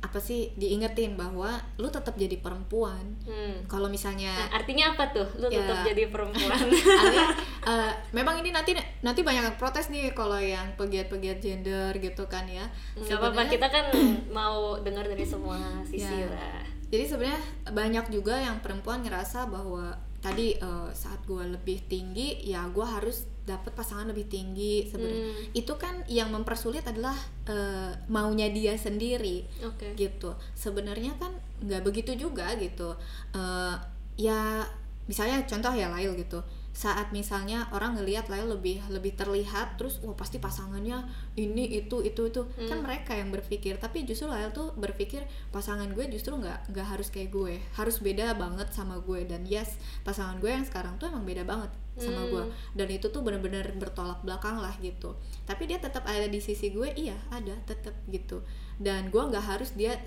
apa 0.00 0.16
sih 0.16 0.48
diingetin 0.54 1.12
bahwa 1.12 1.48
lu 1.76 1.86
tetap 1.86 2.16
jadi 2.16 2.40
perempuan 2.40 3.04
Hmm. 3.22 3.60
kalau 3.66 3.84
misalnya 3.86 4.32
Nah, 4.32 4.56
artinya 4.56 4.92
apa 4.92 5.04
tuh 5.10 5.28
lu 5.36 5.46
Ya. 5.46 5.60
tetap 5.60 5.84
jadi 5.84 6.08
perempuan 6.08 6.50
Artinya, 6.56 7.26
eh, 7.70 7.92
memang 8.10 8.40
ini 8.40 8.48
nanti 8.48 8.72
nanti 9.00 9.20
banyak 9.20 9.44
yang 9.44 9.56
protes 9.56 9.88
nih 9.88 10.10
kalau 10.10 10.36
yang 10.36 10.72
pegiat-pegiat 10.74 11.38
gender 11.38 11.92
gitu 11.94 12.24
kan 12.26 12.44
ya 12.44 12.64
nggak 12.96 13.12
apa-apa 13.14 13.42
kita 13.46 13.66
kan 13.66 13.84
mau 14.32 14.78
dengar 14.78 15.04
dari 15.04 15.22
semua 15.22 15.60
sisi 15.84 16.08
Ya. 16.16 16.26
lah 16.26 16.64
jadi 16.88 17.04
sebenarnya 17.06 17.40
banyak 17.70 18.06
juga 18.10 18.34
yang 18.34 18.58
perempuan 18.58 19.00
ngerasa 19.00 19.46
bahwa 19.46 19.92
tadi 20.18 20.52
eh, 20.54 20.88
saat 20.92 21.20
gue 21.22 21.44
lebih 21.46 21.76
tinggi 21.86 22.40
ya 22.42 22.64
gue 22.66 22.82
harus 22.82 23.28
dapat 23.50 23.74
pasangan 23.74 24.06
lebih 24.06 24.30
tinggi 24.30 24.86
sebenarnya. 24.86 25.22
Hmm. 25.26 25.58
itu 25.58 25.72
kan 25.74 25.94
yang 26.06 26.30
mempersulit 26.30 26.86
adalah 26.86 27.16
eh, 27.50 27.90
maunya 28.06 28.46
dia 28.54 28.78
sendiri. 28.78 29.42
Oke. 29.66 29.98
Gitu. 29.98 30.30
Sebenarnya 30.54 31.18
kan 31.18 31.34
nggak 31.60 31.82
begitu 31.82 32.14
juga 32.14 32.54
gitu. 32.54 32.94
Eh, 33.34 33.74
ya 34.20 34.62
misalnya 35.10 35.42
contoh 35.42 35.74
ya 35.74 35.90
Lail 35.90 36.14
gitu 36.14 36.38
saat 36.70 37.10
misalnya 37.10 37.66
orang 37.74 37.98
ngelihat 37.98 38.30
Lail 38.30 38.46
lebih 38.46 38.78
lebih 38.88 39.12
terlihat 39.12 39.74
terus 39.74 39.98
wah 40.00 40.14
pasti 40.14 40.38
pasangannya 40.38 41.02
ini 41.34 41.66
itu 41.66 41.98
itu 42.00 42.30
itu 42.30 42.42
kan 42.62 42.78
Hmm. 42.78 42.86
mereka 42.86 43.12
yang 43.12 43.28
berpikir 43.28 43.74
tapi 43.76 44.06
justru 44.06 44.30
Lail 44.30 44.48
tuh 44.50 44.70
berpikir 44.74 45.22
pasangan 45.50 45.90
gue 45.90 46.06
justru 46.08 46.32
nggak 46.32 46.70
nggak 46.70 46.86
harus 46.86 47.10
kayak 47.10 47.30
gue 47.30 47.58
harus 47.74 47.98
beda 47.98 48.32
banget 48.34 48.70
sama 48.70 49.02
gue 49.02 49.26
dan 49.26 49.42
yes 49.44 49.74
pasangan 50.00 50.38
gue 50.38 50.48
yang 50.48 50.62
sekarang 50.62 50.94
tuh 50.96 51.10
emang 51.10 51.26
beda 51.26 51.42
banget 51.42 51.74
sama 51.98 52.22
Hmm. 52.22 52.30
gue 52.30 52.44
dan 52.74 52.88
itu 52.88 53.06
tuh 53.10 53.20
bener-bener 53.20 53.66
bertolak 53.74 54.22
belakang 54.22 54.56
lah 54.56 54.72
gitu 54.78 55.18
tapi 55.44 55.66
dia 55.66 55.76
tetap 55.76 56.06
ada 56.06 56.24
di 56.24 56.38
sisi 56.38 56.70
gue 56.70 56.86
iya 56.94 57.18
ada 57.28 57.52
tetap 57.66 57.92
gitu 58.06 58.46
dan 58.78 59.10
gue 59.10 59.20
nggak 59.20 59.42
harus 59.42 59.74
dia 59.74 59.98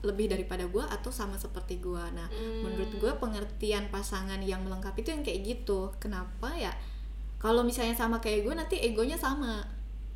lebih 0.00 0.28
daripada 0.28 0.64
gue 0.64 0.80
atau 0.80 1.08
sama 1.08 1.36
seperti 1.36 1.76
gue 1.76 2.04
nah 2.10 2.24
Hmm. 2.26 2.64
menurut 2.64 2.88
gue 2.94 3.12
pengertian 3.16 3.88
pasangan 3.88 4.40
yang 4.40 4.60
melengkapi 4.60 5.00
itu 5.00 5.10
yang 5.10 5.20
kayak 5.20 5.40
gitu. 5.44 5.92
Kenapa 5.96 6.52
ya? 6.54 6.72
Kalau 7.36 7.60
misalnya 7.60 7.92
sama 7.92 8.16
kayak 8.18 8.44
gue 8.44 8.54
nanti 8.54 8.76
egonya 8.78 9.16
sama. 9.16 9.60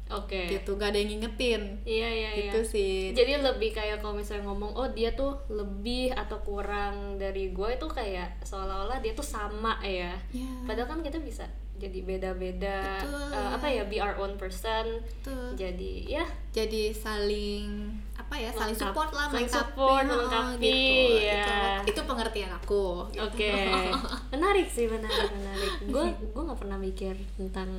Oke. 0.04 0.52
Gitu 0.52 0.76
gak 0.76 0.92
ada 0.92 1.00
yang 1.00 1.16
ngingetin. 1.16 1.80
Iya 1.82 2.08
iya 2.08 2.30
iya. 2.36 2.52
Gitu 2.52 2.60
sih. 2.62 2.94
Jadi 3.12 3.40
lebih 3.40 3.72
kayak 3.72 4.04
kalau 4.04 4.12
misalnya 4.12 4.44
ngomong 4.44 4.76
oh 4.76 4.88
dia 4.88 5.12
tuh 5.12 5.32
lebih 5.48 6.12
atau 6.12 6.36
kurang 6.40 7.16
dari 7.16 7.48
gue 7.50 7.68
itu 7.72 7.88
kayak 7.88 8.44
seolah-olah 8.44 9.00
dia 9.00 9.12
tuh 9.12 9.24
sama 9.24 9.80
ya. 9.80 10.12
Ya 10.30 10.48
padahal 10.68 10.88
kan 10.88 11.00
kita 11.00 11.16
bisa 11.18 11.48
jadi 11.74 12.06
beda-beda 12.06 13.02
eh, 13.32 13.48
apa 13.50 13.66
ya 13.66 13.82
be 13.84 13.96
our 13.96 14.14
own 14.14 14.36
person. 14.36 15.00
Betul. 15.00 15.56
jadi 15.56 15.92
ya. 16.20 16.24
Jadi 16.52 16.92
saling 16.92 17.88
apa 18.34 18.42
ya 18.42 18.50
saling 18.50 18.74
support 18.74 19.10
lah 19.14 19.30
Saling 19.30 19.46
melengkapi, 19.46 19.62
support, 19.62 20.04
melengkapi, 20.10 20.58
gitu. 20.58 21.22
ya. 21.22 21.46
itu, 21.86 21.94
itu 21.94 22.00
pengertian 22.02 22.50
aku 22.50 23.06
gitu. 23.14 23.22
oke. 23.22 23.54
Menarik 24.34 24.66
sih 24.66 24.90
menarik 24.90 25.30
menarik. 25.30 25.72
Gue 25.94 26.06
gue 26.34 26.42
nggak 26.42 26.58
pernah 26.58 26.74
mikir 26.74 27.14
tentang 27.38 27.70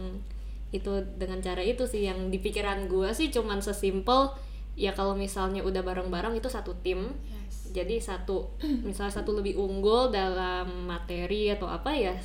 itu 0.72 0.92
dengan 1.20 1.44
cara 1.44 1.60
itu 1.60 1.84
sih. 1.84 2.08
Yang 2.08 2.32
di 2.32 2.40
pikiran 2.40 2.88
gue 2.88 3.12
sih 3.12 3.28
cuman 3.36 3.60
sesimpel 3.60 4.32
ya 4.80 4.96
kalau 4.96 5.12
misalnya 5.12 5.60
udah 5.60 5.84
bareng-bareng 5.84 6.40
itu 6.40 6.48
satu 6.48 6.72
tim. 6.80 7.12
Yes. 7.28 7.76
jadi 7.76 8.00
satu 8.00 8.56
misalnya 8.88 9.12
satu 9.12 9.36
lebih 9.36 9.60
unggul 9.60 10.08
dalam 10.08 10.88
materi 10.88 11.52
atau 11.52 11.68
apa 11.68 11.92
ya 11.92 12.16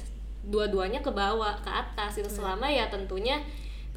dua-duanya 0.46 1.02
ke 1.02 1.10
bawah 1.10 1.58
ke 1.58 1.70
atas. 1.74 2.22
Itu 2.22 2.30
selama 2.30 2.70
ya 2.70 2.86
tentunya 2.86 3.42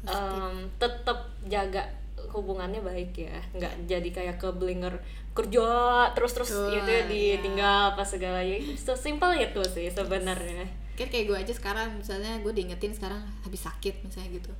em, 0.02 0.66
tetap 0.82 1.30
jaga 1.46 1.86
hubungannya 2.34 2.82
baik 2.82 3.14
ya. 3.14 3.38
Nggak 3.54 3.72
jadi 3.86 4.08
kayak 4.10 4.36
ke 4.42 4.48
blinger 4.50 4.94
kerja 5.34 5.66
terus 6.14 6.32
terus 6.34 6.50
Betul, 6.50 6.78
gitu 6.78 6.90
ya 6.90 7.02
iya. 7.06 7.06
ditinggal 7.38 7.76
apa 7.94 8.02
segalanya. 8.02 8.58
Sesimpel 8.74 9.30
itu 9.38 9.62
sih 9.66 9.86
sebenarnya. 9.90 10.66
Kan 10.94 11.10
kayak 11.10 11.26
gue 11.26 11.36
aja 11.38 11.52
sekarang 11.54 11.98
misalnya 11.98 12.38
gue 12.42 12.52
diingetin 12.54 12.94
sekarang 12.94 13.22
habis 13.42 13.66
sakit 13.66 14.02
misalnya 14.06 14.38
gitu. 14.38 14.52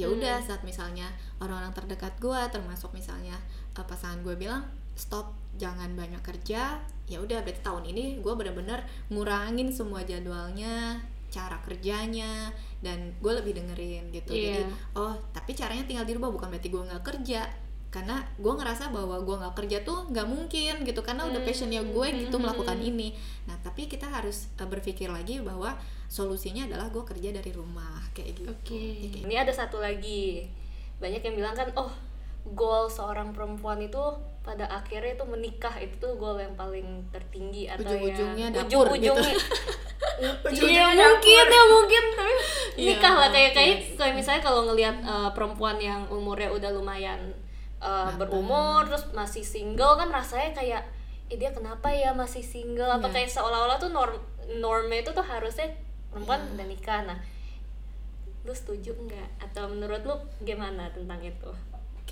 Ya 0.00 0.08
udah 0.08 0.40
Hmm. 0.40 0.46
saat 0.48 0.64
misalnya 0.64 1.04
orang-orang 1.36 1.72
terdekat 1.76 2.16
gue 2.16 2.40
termasuk 2.48 2.96
misalnya 2.96 3.36
eh, 3.76 3.84
pasangan 3.84 4.24
gue 4.24 4.32
bilang 4.40 4.64
stop 4.96 5.36
jangan 5.60 5.92
banyak 5.92 6.20
kerja. 6.24 6.80
Ya 7.08 7.18
udah 7.20 7.44
berarti 7.44 7.60
tahun 7.60 7.92
ini 7.92 8.24
gue 8.24 8.32
bener-bener 8.32 8.80
ngurangin 9.12 9.68
semua 9.68 10.00
jadwalnya 10.00 10.96
cara 11.32 11.56
kerjanya 11.64 12.52
dan 12.78 13.16
gue 13.16 13.32
lebih 13.32 13.56
dengerin 13.56 14.12
gitu 14.12 14.30
jadi 14.30 14.62
Iya. 14.62 14.68
oh 14.94 15.16
tapi 15.32 15.56
caranya 15.56 15.82
tinggal 15.82 16.04
dirubah 16.04 16.28
bukan 16.28 16.52
berarti 16.52 16.68
gue 16.68 16.82
nggak 16.84 17.00
kerja 17.02 17.48
karena 17.88 18.20
gue 18.36 18.48
ngerasa 18.48 18.88
bahwa 18.88 19.20
gue 19.20 19.36
nggak 19.36 19.52
kerja 19.52 19.78
tuh 19.80 20.08
nggak 20.08 20.24
mungkin 20.24 20.74
gitu 20.80 21.00
karena 21.00 21.24
udah 21.24 21.40
passionnya 21.40 21.80
gue 21.82 22.06
gitu 22.20 22.36
Hmm. 22.36 22.44
melakukan 22.44 22.78
ini 22.78 23.12
nah 23.44 23.56
tapi 23.58 23.84
kita 23.84 24.08
harus 24.08 24.48
uh, 24.56 24.64
berpikir 24.64 25.08
lagi 25.08 25.40
bahwa 25.40 25.76
solusinya 26.08 26.64
adalah 26.64 26.88
gue 26.88 27.00
kerja 27.02 27.32
dari 27.32 27.52
rumah 27.52 28.00
kayak 28.12 28.32
gitu 28.36 28.48
Oke. 28.48 28.76
Ya, 28.76 29.08
kayak 29.08 29.24
Ini 29.24 29.34
ada 29.40 29.52
satu 29.52 29.80
lagi. 29.80 30.44
Banyak 31.00 31.20
yang 31.20 31.34
bilang 31.34 31.52
kan, 31.52 31.66
oh, 31.74 31.88
goal 32.44 32.90
seorang 32.90 33.30
perempuan 33.30 33.78
itu 33.78 34.02
pada 34.42 34.66
akhirnya 34.66 35.14
itu 35.14 35.22
menikah 35.22 35.70
itu 35.78 35.94
tuh 35.96 36.18
goal 36.18 36.34
yang 36.34 36.50
paling 36.58 37.06
tertinggi 37.14 37.70
atau 37.70 37.86
Ujung-ujungnya 37.86 38.46
yang 38.50 38.54
dapur 38.58 38.90
gitu. 38.90 39.14
ujung-ujungnya. 39.14 39.38
Ujung-ujungnya 40.50 40.82
Iya 40.90 41.06
mungkin 41.06 41.44
ya 41.46 41.62
mungkin 41.70 42.04
tapi 42.18 42.32
Iya, 42.74 42.88
nikah 42.96 43.14
lah 43.14 43.28
kayak 43.30 43.52
kayak 43.54 43.70
yes. 43.78 43.94
kayak 43.94 44.14
misalnya 44.18 44.42
kalau 44.42 44.66
ngelihat 44.66 44.96
uh, 45.04 45.30
perempuan 45.30 45.78
yang 45.78 46.02
umurnya 46.10 46.50
udah 46.50 46.70
lumayan 46.74 47.20
uh, 47.78 48.10
berumur 48.18 48.82
terus 48.84 49.06
masih 49.14 49.46
single 49.46 49.94
kan 49.94 50.10
rasanya 50.10 50.50
kayak 50.52 50.82
eh 51.30 51.38
dia 51.38 51.54
kenapa 51.54 51.88
ya 51.88 52.10
masih 52.10 52.42
single 52.42 52.90
apa 52.90 53.06
Iya. 53.08 53.14
kayak 53.14 53.30
seolah-olah 53.30 53.78
tuh 53.78 53.94
norm 53.94 54.18
normnya 54.58 55.00
itu 55.00 55.14
tuh 55.14 55.22
harusnya 55.22 55.70
perempuan 56.10 56.42
Iya. 56.42 56.50
udah 56.58 56.66
nikah 56.66 57.00
nah 57.06 57.18
lu 58.42 58.50
setuju 58.50 58.90
nggak 58.98 59.28
atau 59.38 59.70
menurut 59.70 60.02
lu 60.02 60.16
gimana 60.42 60.90
tentang 60.90 61.22
itu 61.22 61.50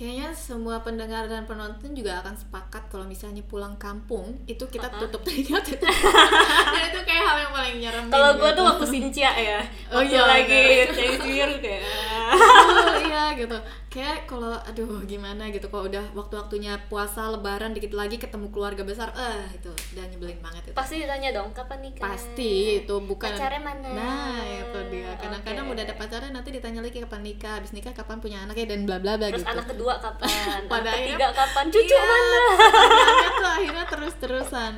Kayaknya 0.01 0.33
semua 0.33 0.81
pendengar 0.81 1.29
dan 1.29 1.45
penonton 1.45 1.93
juga 1.93 2.25
akan 2.25 2.33
sepakat 2.33 2.89
kalau 2.89 3.05
misalnya 3.05 3.45
pulang 3.45 3.77
kampung 3.77 4.33
itu 4.49 4.65
kita 4.65 4.89
Uh-uh. 4.89 5.05
tutup 5.05 5.21
telinga 5.21 5.61
tutup. 5.61 5.85
Dan 6.73 6.83
itu 6.89 7.01
kayak 7.05 7.21
hal 7.21 7.37
yang 7.37 7.53
paling 7.53 7.75
nyeremin. 7.77 8.09
kalau 8.09 8.33
gue 8.33 8.49
tuh 8.49 8.65
waktu 8.65 8.85
sincia 8.89 9.29
ya 9.29 9.61
Oh 9.93 10.01
waktu 10.01 10.17
iya, 10.17 10.23
lagi. 10.25 10.61
Shakespeare 10.89 11.53
kayak 11.61 11.83
Oh, 12.81 12.97
iya 12.97 13.23
gitu. 13.37 13.57
Kayak 13.91 14.23
kalau 14.23 14.55
aduh 14.55 15.03
gimana 15.03 15.51
gitu 15.51 15.67
kalau 15.67 15.91
udah 15.91 16.15
waktu-waktunya 16.15 16.79
puasa 16.87 17.27
lebaran 17.27 17.75
dikit 17.75 17.91
lagi 17.91 18.15
ketemu 18.15 18.47
keluarga 18.47 18.87
besar 18.87 19.11
eh 19.11 19.51
itu 19.51 19.67
udah 19.67 20.07
nyebelin 20.07 20.39
banget 20.39 20.71
itu. 20.71 20.75
pasti 20.79 21.03
ditanya 21.03 21.35
dong 21.35 21.51
kapan 21.51 21.83
nikah? 21.83 22.07
Pasti 22.07 22.79
itu 22.79 22.95
bukan 23.03 23.35
pacarnya 23.35 23.59
mana? 23.59 23.89
Nah, 23.91 24.39
itu 24.47 24.79
dia. 24.95 25.11
Kadang-kadang 25.19 25.75
udah 25.75 25.83
ada 25.83 25.95
pacarnya 25.99 26.31
nanti 26.31 26.55
ditanya 26.55 26.79
lagi 26.79 27.03
kapan 27.03 27.19
nikah, 27.19 27.59
habis 27.59 27.75
nikah 27.75 27.91
kapan 27.91 28.23
punya 28.23 28.39
anaknya 28.47 28.71
dan 28.71 28.87
bla 28.87 28.95
bla 29.03 29.19
bla 29.19 29.27
terus 29.27 29.43
gitu. 29.43 29.51
anak 29.59 29.65
kedua 29.75 29.93
kapan? 29.99 30.27
Pada 30.71 30.87
anak 30.87 30.95
ketiga 31.03 31.27
kapan? 31.35 31.63
Cucu 31.67 31.91
Iya, 31.91 32.03
mana 32.07 32.39
tuh 33.43 33.49
akhirnya 33.59 33.85
terus-terusan. 33.91 34.73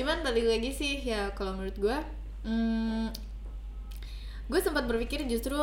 Cuman 0.00 0.16
balik 0.24 0.48
lagi 0.48 0.70
sih 0.72 1.04
ya 1.04 1.28
kalau 1.36 1.60
menurut 1.60 1.76
gue, 1.76 1.96
hmm, 2.48 3.12
gue 4.48 4.60
sempat 4.64 4.88
berpikir 4.88 5.28
justru 5.28 5.60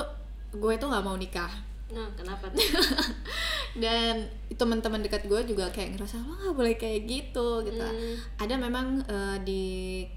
gue 0.53 0.71
itu 0.77 0.85
nggak 0.85 1.01
mau 1.01 1.17
nikah 1.17 1.72
nah 1.93 2.09
kenapa 2.17 2.49
tuh? 2.49 2.59
Dan 3.83 4.29
teman-teman 4.53 5.01
dekat 5.01 5.25
gue 5.25 5.41
juga 5.49 5.69
kayak 5.69 5.97
ngerasa 5.97 6.21
lo 6.21 6.33
nggak 6.33 6.57
boleh 6.57 6.75
kayak 6.77 7.05
gitu 7.05 7.65
gitu. 7.65 7.81
Hmm. 7.81 8.15
ada 8.41 8.53
memang 8.57 9.01
eh, 9.05 9.37
di 9.41 9.63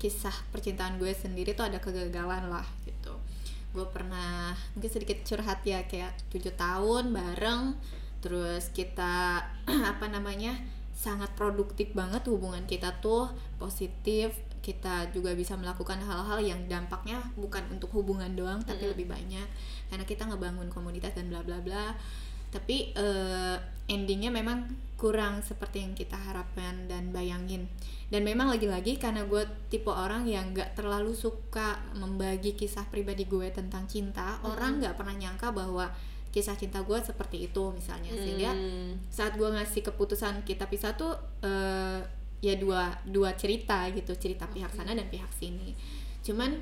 kisah 0.01 0.35
percintaan 0.53 0.97
gue 0.97 1.13
sendiri 1.13 1.53
tuh 1.53 1.69
ada 1.69 1.81
kegagalan 1.81 2.49
lah 2.49 2.65
gitu. 2.85 3.17
Gue 3.73 3.85
pernah 3.93 4.57
mungkin 4.77 4.91
sedikit 4.93 5.21
curhat 5.25 5.61
ya 5.65 5.85
kayak 5.85 6.17
tujuh 6.33 6.53
tahun 6.57 7.13
bareng 7.13 7.77
terus 8.25 8.73
kita 8.73 9.45
apa 9.93 10.07
namanya 10.09 10.57
sangat 10.97 11.29
produktif 11.37 11.93
banget 11.93 12.25
hubungan 12.29 12.65
kita 12.65 13.01
tuh 13.05 13.29
positif. 13.61 14.33
Kita 14.65 15.15
juga 15.15 15.31
bisa 15.31 15.55
melakukan 15.55 16.03
hal-hal 16.03 16.43
yang 16.43 16.61
dampaknya 16.67 17.23
bukan 17.39 17.63
untuk 17.71 17.87
hubungan 17.95 18.35
doang 18.35 18.59
tapi 18.67 18.83
Mm-mm. 18.83 18.93
lebih 18.99 19.07
banyak 19.07 19.47
karena 19.89 20.05
kita 20.05 20.27
ngebangun 20.27 20.69
komunitas 20.69 21.15
dan 21.15 21.31
bla 21.31 21.43
bla 21.43 21.59
bla. 21.61 21.95
Tapi 22.51 22.95
eh, 22.95 23.57
endingnya 23.91 24.31
memang 24.33 24.67
kurang 24.97 25.45
seperti 25.45 25.85
yang 25.85 25.93
kita 25.93 26.17
harapkan 26.17 26.89
dan 26.89 27.13
bayangin. 27.13 27.69
Dan 28.07 28.23
memang 28.23 28.49
lagi-lagi 28.49 28.97
karena 29.03 29.27
gue 29.27 29.43
tipe 29.67 29.91
orang 29.91 30.25
yang 30.31 30.55
nggak 30.55 30.79
terlalu 30.79 31.11
suka 31.13 31.83
membagi 31.99 32.55
kisah 32.55 32.87
pribadi 32.87 33.27
gue 33.27 33.51
tentang 33.51 33.85
cinta 33.91 34.39
orang 34.47 34.79
nggak 34.79 34.95
pernah 34.95 35.13
nyangka 35.13 35.51
bahwa 35.51 35.91
kisah 36.31 36.55
cinta 36.55 36.81
gue 36.87 36.99
seperti 37.03 37.51
itu 37.51 37.65
misalnya. 37.75 38.15
Sehingga 38.15 38.51
Hmm. 38.55 38.95
saat 39.11 39.35
gue 39.35 39.49
ngasih 39.51 39.83
keputusan 39.91 40.47
kita 40.47 40.71
pisah 40.71 40.95
tuh 40.95 41.13
eh, 41.43 42.01
ya 42.45 42.55
dua 42.61 42.93
dua 43.09 43.33
cerita 43.35 43.89
gitu 43.91 44.13
cerita 44.17 44.47
pihak 44.47 44.71
sana 44.73 44.95
dan 44.95 45.11
pihak 45.11 45.29
sini. 45.35 45.75
Cuman 46.23 46.57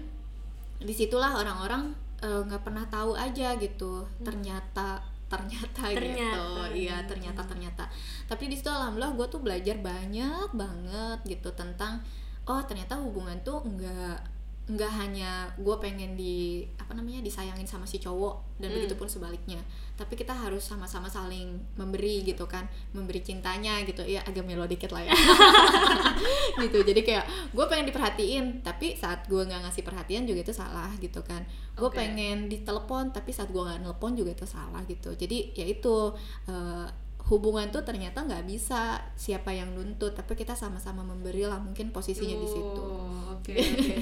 di 0.81 0.95
situlah 0.97 1.39
orang-orang 1.39 1.93
eh, 2.25 2.41
nggak 2.49 2.63
pernah 2.65 2.85
tahu 2.89 3.13
aja 3.13 3.55
gitu. 3.61 4.09
Ternyata 4.25 5.05
ternyata, 5.29 5.91
gitu. 5.91 5.99
Ternyata. 6.01 6.73
iya 6.73 6.97
ternyata 7.05 7.43
ternyata. 7.45 7.85
Tapi 8.25 8.49
di 8.49 8.57
situ 8.57 8.71
alhamdulillah 8.73 9.13
gue 9.15 9.27
tuh 9.29 9.41
belajar 9.45 9.77
banyak 9.79 10.49
banget 10.57 11.19
gitu 11.29 11.53
tentang 11.53 12.01
oh 12.45 12.61
ternyata 12.65 13.01
hubungan 13.01 13.41
tuh 13.41 13.65
nggak 13.65 14.34
nggak 14.65 14.93
hanya 14.97 15.45
gue 15.61 15.77
pengen 15.77 16.17
di 16.17 16.65
apa 16.81 16.97
namanya 16.97 17.21
disayangin 17.21 17.69
sama 17.69 17.85
si 17.85 18.01
cowok 18.01 18.57
dan 18.57 18.73
Hmm. 18.73 18.81
begitu 18.81 18.97
pun 18.97 19.05
sebaliknya. 19.05 19.61
Tapi 19.93 20.17
kita 20.17 20.33
harus 20.33 20.65
sama-sama 20.65 21.05
saling 21.05 21.53
memberi 21.77 22.25
gitu 22.25 22.49
kan 22.49 22.65
memberi 22.91 23.21
cintanya 23.21 23.85
gitu. 23.85 24.01
Ya 24.03 24.25
agak 24.25 24.41
melo 24.43 24.65
dikit 24.65 24.89
lah 24.91 25.05
ya. 25.05 25.13
Gitu. 26.65 26.81
Jadi 26.81 27.01
kayak 27.05 27.25
gue 27.53 27.65
pengen 27.67 27.87
diperhatiin 27.91 28.45
tapi 28.63 28.97
saat 28.97 29.27
gue 29.29 29.43
nggak 29.43 29.69
ngasih 29.69 29.83
perhatian 29.85 30.25
juga 30.25 30.41
itu 30.43 30.55
salah 30.55 30.89
gitu 30.97 31.21
kan. 31.21 31.45
Gue 31.77 31.91
Oke. 31.91 32.01
pengen 32.01 32.49
ditelepon 32.49 33.13
tapi 33.13 33.31
saat 33.31 33.53
gue 33.53 33.61
nggak 33.61 33.85
nelpon 33.85 34.17
juga 34.17 34.33
itu 34.33 34.47
salah 34.49 34.81
gitu. 34.89 35.13
Jadi 35.13 35.53
ya 35.53 35.67
itu 35.67 36.15
eh, 36.49 36.89
hubungan 37.25 37.73
tuh 37.73 37.81
ternyata 37.81 38.21
nggak 38.21 38.45
bisa 38.45 39.01
siapa 39.17 39.49
yang 39.49 39.73
nuntut 39.73 40.13
tapi 40.13 40.37
kita 40.37 40.53
sama-sama 40.53 41.01
memberi 41.01 41.49
lah 41.49 41.57
mungkin 41.57 41.89
posisinya 41.89 42.37
di 42.37 42.45
situ. 42.45 42.83
Oh, 42.85 43.41
oke 43.41 43.49
oke. 43.65 43.93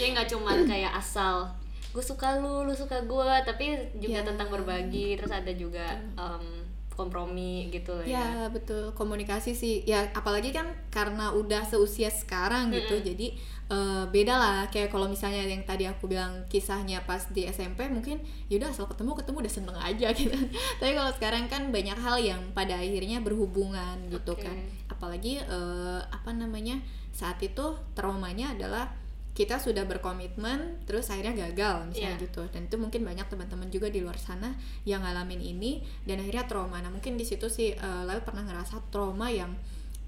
nggak 0.21 0.29
cuman 0.29 0.57
kayak 0.71 0.93
asal 0.93 1.49
gue 1.89 1.99
suka 1.99 2.37
lu 2.37 2.63
lu 2.63 2.71
suka 2.71 3.01
gue 3.01 3.29
tapi 3.43 3.75
juga 3.97 4.21
Ya. 4.21 4.23
tentang 4.23 4.47
berbagi 4.47 5.17
terus 5.17 5.33
ada 5.33 5.51
juga 5.51 5.83
em, 6.15 6.63
kompromi 6.91 7.67
gitu 7.67 7.97
lah 7.97 8.05
ya 8.05 8.21
Ya 8.21 8.47
betul 8.47 8.93
komunikasi 8.93 9.51
sih 9.51 9.81
ya 9.83 10.05
apalagi 10.13 10.53
kan 10.53 10.69
karena 10.87 11.31
udah 11.31 11.65
seusia 11.65 12.07
sekarang 12.07 12.69
gitu 12.69 12.95
Mm-mm. 12.95 13.07
jadi 13.11 13.27
eh, 13.67 14.03
beda 14.07 14.35
lah 14.35 14.59
kayak 14.67 14.87
kalau 14.87 15.07
misalnya 15.07 15.43
yang 15.43 15.63
tadi 15.63 15.83
aku 15.83 16.07
bilang 16.07 16.43
kisahnya 16.47 17.03
pas 17.03 17.27
di 17.31 17.47
SMP 17.47 17.87
mungkin 17.87 18.19
yaudah 18.47 18.69
asal 18.69 18.85
ketemu 18.87 19.15
ketemu 19.17 19.37
udah 19.43 19.53
seneng 19.53 19.77
aja 19.77 20.07
gitu 20.19 20.35
tapi 20.77 20.91
kalau 20.93 21.11
sekarang 21.11 21.47
kan 21.47 21.71
banyak 21.71 21.95
hal 21.97 22.19
yang 22.19 22.39
pada 22.51 22.75
akhirnya 22.77 23.19
berhubungan 23.19 23.97
gitu 24.07 24.31
Oke. 24.31 24.43
kan 24.47 24.55
apalagi 24.87 25.39
eh, 25.41 25.99
apa 26.07 26.31
namanya 26.31 26.79
saat 27.11 27.39
itu 27.41 27.65
traumanya 27.91 28.51
adalah 28.55 28.87
kita 29.31 29.55
sudah 29.57 29.87
berkomitmen 29.87 30.83
terus 30.83 31.07
akhirnya 31.07 31.47
gagal 31.47 31.87
misalnya 31.87 32.19
Iya. 32.19 32.23
gitu. 32.27 32.43
Dan 32.51 32.67
itu 32.67 32.75
mungkin 32.75 33.01
banyak 33.01 33.25
teman-teman 33.25 33.71
juga 33.71 33.87
di 33.87 34.03
luar 34.03 34.19
sana 34.19 34.51
yang 34.83 34.99
ngalamin 35.01 35.39
ini 35.39 35.79
dan 36.03 36.19
akhirnya 36.19 36.43
trauma. 36.45 36.83
Nah 36.83 36.91
mungkin 36.91 37.15
di 37.15 37.23
situ 37.23 37.47
sih 37.47 37.71
eh, 37.71 38.03
lalu 38.03 38.19
pernah 38.21 38.43
ngerasa 38.43 38.91
trauma 38.91 39.31
yang 39.31 39.55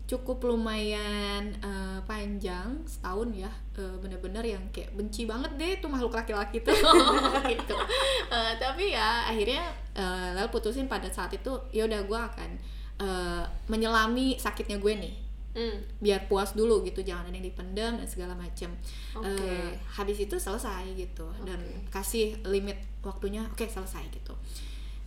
cukup 0.03 0.43
lumayan 0.43 1.55
eh, 1.55 1.99
panjang 2.03 2.83
setahun 2.83 3.31
ya. 3.31 3.51
Eh, 3.79 3.95
bener-bener 4.03 4.43
yang 4.43 4.63
kayak 4.75 4.91
benci 4.91 5.23
banget 5.23 5.55
deh 5.55 5.79
tuh 5.79 5.87
makhluk 5.87 6.11
laki-laki 6.11 6.59
tuh. 6.59 6.75
Gitu. 7.47 7.75
Eh, 8.27 8.53
tapi 8.59 8.91
ya 8.91 9.31
akhirnya 9.31 9.63
eh, 9.95 10.35
lalu 10.35 10.51
putusin 10.51 10.91
pada 10.91 11.07
saat 11.07 11.31
itu 11.31 11.55
ya 11.71 11.87
udah 11.87 12.03
gue 12.03 12.19
akan 12.19 12.49
eh, 12.99 13.43
menyelami 13.71 14.35
sakitnya 14.35 14.83
gue 14.83 14.93
nih 14.99 15.15
Hmm, 15.53 15.77
biar 16.01 16.25
puas 16.25 16.57
dulu 16.57 16.81
gitu 16.81 17.05
jangan 17.05 17.29
ada 17.29 17.37
yang 17.37 17.45
dipendam 17.45 17.93
dan 18.01 18.07
segala 18.09 18.33
macem. 18.33 18.73
Oke. 19.13 19.29
Eh, 19.37 19.71
habis 19.93 20.17
itu 20.17 20.33
selesai 20.33 20.97
gitu 20.97 21.29
dan 21.45 21.61
kasih 21.93 22.41
limit 22.49 22.75
waktunya 23.05 23.45
oke 23.45 23.61
selesai 23.63 24.01
gitu. 24.09 24.33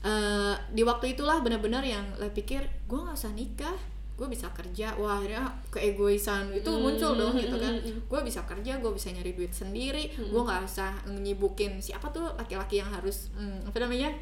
Eh, 0.07 0.55
di 0.71 0.87
waktu 0.87 1.19
itulah 1.19 1.43
benar-benar 1.43 1.83
yang 1.83 2.07
lo 2.23 2.31
pikir 2.31 2.63
gue 2.87 2.99
nggak 2.99 3.19
usah 3.19 3.35
nikah 3.35 3.75
gue 4.17 4.29
bisa 4.31 4.49
kerja. 4.55 4.95
Wah 4.97 5.19
akhirnya 5.19 5.45
keegoisan 5.69 6.49
itu 6.55 6.71
Hmm, 6.71 6.81
muncul 6.89 7.13
dong 7.19 7.35
gitu 7.37 7.59
kan. 7.59 7.75
Hmm, 7.77 7.85
hmm, 7.85 8.01
gue 8.07 8.21
bisa 8.23 8.41
kerja 8.47 8.73
gue 8.79 8.93
bisa 8.95 9.11
nyari 9.13 9.35
duit 9.35 9.51
sendiri 9.53 10.15
Hmm. 10.15 10.31
gue 10.31 10.43
nggak 10.47 10.63
usah 10.63 10.95
nyibukin 11.11 11.83
siapa 11.83 12.09
tuh 12.15 12.25
laki-laki 12.39 12.79
yang 12.79 12.89
harus 12.89 13.29
hmm, 13.35 13.67
apa 13.67 13.77
namanya 13.83 14.15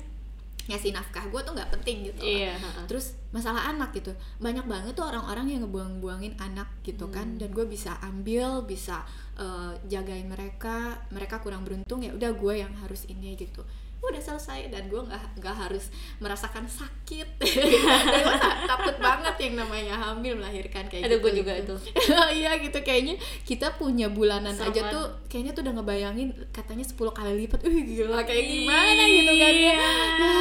ngasih 0.64 0.96
nafkah 0.96 1.28
gue 1.28 1.40
tuh 1.44 1.52
nggak 1.52 1.70
penting 1.76 2.08
gitu 2.08 2.24
iya 2.24 2.56
ha-ha. 2.56 2.88
terus 2.88 3.20
masalah 3.34 3.66
anak 3.74 3.90
gitu. 3.98 4.14
Banyak 4.38 4.70
banget 4.70 4.94
tuh 4.94 5.10
orang-orang 5.10 5.50
yang 5.50 5.66
ngebuang-buangin 5.66 6.38
anak 6.38 6.70
gitu 6.86 7.10
kan. 7.10 7.34
Hmm. 7.34 7.42
dan 7.42 7.50
gue 7.50 7.66
bisa 7.66 7.98
ambil 7.98 8.62
bisa 8.62 9.02
eh, 9.34 9.74
jagain 9.90 10.30
mereka. 10.30 11.02
Mereka 11.10 11.42
kurang 11.42 11.66
beruntung 11.66 12.06
ya 12.06 12.14
udah 12.14 12.30
gue 12.30 12.54
yang 12.62 12.70
harus 12.78 13.10
ini 13.10 13.34
gitu 13.34 13.66
udah 14.06 14.20
selesai 14.20 14.68
dan 14.68 14.86
gue 14.86 14.98
nggak 14.98 15.38
nggak 15.38 15.56
harus 15.56 15.88
merasakan 16.16 16.64
sakit 16.64 17.28
gue 18.24 18.34
ta- 18.36 18.58
takut 18.64 18.96
banget 18.96 19.34
yang 19.40 19.54
namanya 19.58 19.94
hamil 19.94 20.34
melahirkan 20.34 20.84
kayak 20.86 21.06
Aduh, 21.06 21.16
gitu 21.16 21.24
gue 21.24 21.32
juga 21.40 21.52
gitu. 21.56 21.74
itu. 21.94 22.04
iya 22.40 22.56
gitu 22.56 22.78
kayaknya 22.80 23.14
kita 23.42 23.74
punya 23.74 24.08
bulanan 24.08 24.52
aja 24.52 24.80
Sama. 24.80 24.92
tuh 24.92 25.04
kayaknya 25.26 25.52
tuh 25.52 25.62
udah 25.64 25.74
ngebayangin 25.76 26.28
katanya 26.50 26.84
10 26.84 26.96
kali 27.10 27.32
lipat 27.42 27.60
wih 27.62 27.82
gila 27.84 28.20
kayak 28.22 28.44
gimana 28.44 29.02
gitu 29.06 29.32
kan 29.34 29.54
ya 29.54 29.74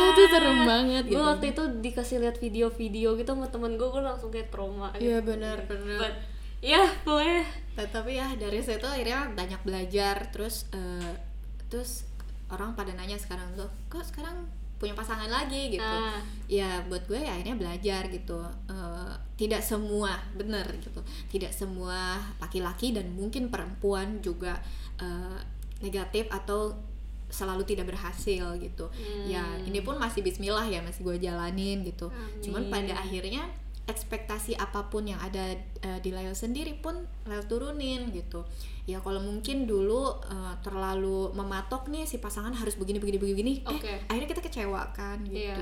itu 0.09 0.21
serem 0.27 0.59
banget 0.63 1.03
gue 1.03 1.11
gitu 1.11 1.21
waktu 1.21 1.45
itu 1.51 1.63
dikasih 1.81 2.17
lihat 2.19 2.35
video-video 2.37 3.09
gitu 3.15 3.29
sama 3.29 3.47
temen 3.47 3.75
gue 3.75 3.87
gue 3.87 4.01
langsung 4.01 4.29
kayak 4.29 4.49
trauma 4.49 4.89
Iya, 4.95 5.19
gitu. 5.19 5.35
benar, 5.35 5.57
benar. 5.65 5.99
But, 5.99 6.15
ya 6.59 6.81
pokoknya 7.03 7.43
Nah, 7.73 7.89
tapi 7.89 8.13
ya 8.13 8.29
dari 8.37 8.61
situ 8.61 8.85
akhirnya 8.85 9.33
banyak 9.33 9.65
belajar 9.65 10.29
terus 10.29 10.69
eh, 10.69 11.17
terus 11.65 12.05
orang 12.53 12.77
pada 12.77 12.93
nanya 12.93 13.17
sekarang 13.17 13.49
tuh 13.57 13.69
kok 13.89 14.05
sekarang 14.05 14.45
punya 14.77 14.93
pasangan 14.93 15.31
lagi? 15.31 15.79
Gitu. 15.79 15.79
Ah. 15.79 16.19
ya 16.51 16.83
buat 16.91 17.07
gue 17.07 17.15
ya 17.15 17.39
akhirnya 17.39 17.55
belajar 17.55 18.03
gitu. 18.11 18.43
Eh, 18.67 19.13
tidak 19.39 19.63
semua 19.63 20.19
bener 20.35 20.67
gitu. 20.83 20.99
Tidak 21.31 21.55
semua 21.55 22.19
laki-laki 22.43 22.91
dan 22.91 23.15
mungkin 23.15 23.47
perempuan 23.47 24.19
juga 24.19 24.59
eh, 24.99 25.39
negatif 25.79 26.27
atau 26.27 26.75
selalu 27.33 27.65
tidak 27.65 27.89
berhasil 27.89 28.45
gitu. 28.61 28.85
Hmm. 28.93 29.25
ya 29.25 29.41
ini 29.65 29.81
pun 29.81 29.97
masih 29.97 30.21
Bismillah 30.21 30.69
ya 30.69 30.85
masih 30.85 31.01
gue 31.01 31.17
jalanin 31.17 31.81
gitu. 31.81 32.13
Amin. 32.13 32.43
cuman 32.45 32.63
pada 32.69 32.93
akhirnya 33.01 33.49
ekspektasi 33.83 34.55
apa 34.55 34.87
pun 34.87 35.03
yang 35.03 35.19
ada 35.19 35.59
uh, 35.83 35.99
di 35.99 36.15
Lail 36.15 36.31
sendiri 36.31 36.79
pun 36.79 37.03
Lail 37.27 37.43
turunin 37.51 38.15
gitu 38.15 38.47
ya 38.83 38.99
kalau 38.99 39.23
mungkin 39.23 39.63
dulu 39.63 40.11
uh, 40.27 40.53
terlalu 40.59 41.31
mematok 41.31 41.87
nih 41.87 42.03
si 42.03 42.19
pasangan 42.19 42.51
harus 42.51 42.75
begini 42.75 42.99
begini 42.99 43.17
begini 43.19 43.53
Oke. 43.63 43.87
eh 43.87 43.99
akhirnya 44.11 44.29
kita 44.35 44.43
kecewa 44.43 44.91
kan 44.91 45.23
gitu. 45.23 45.39
Iya. 45.39 45.55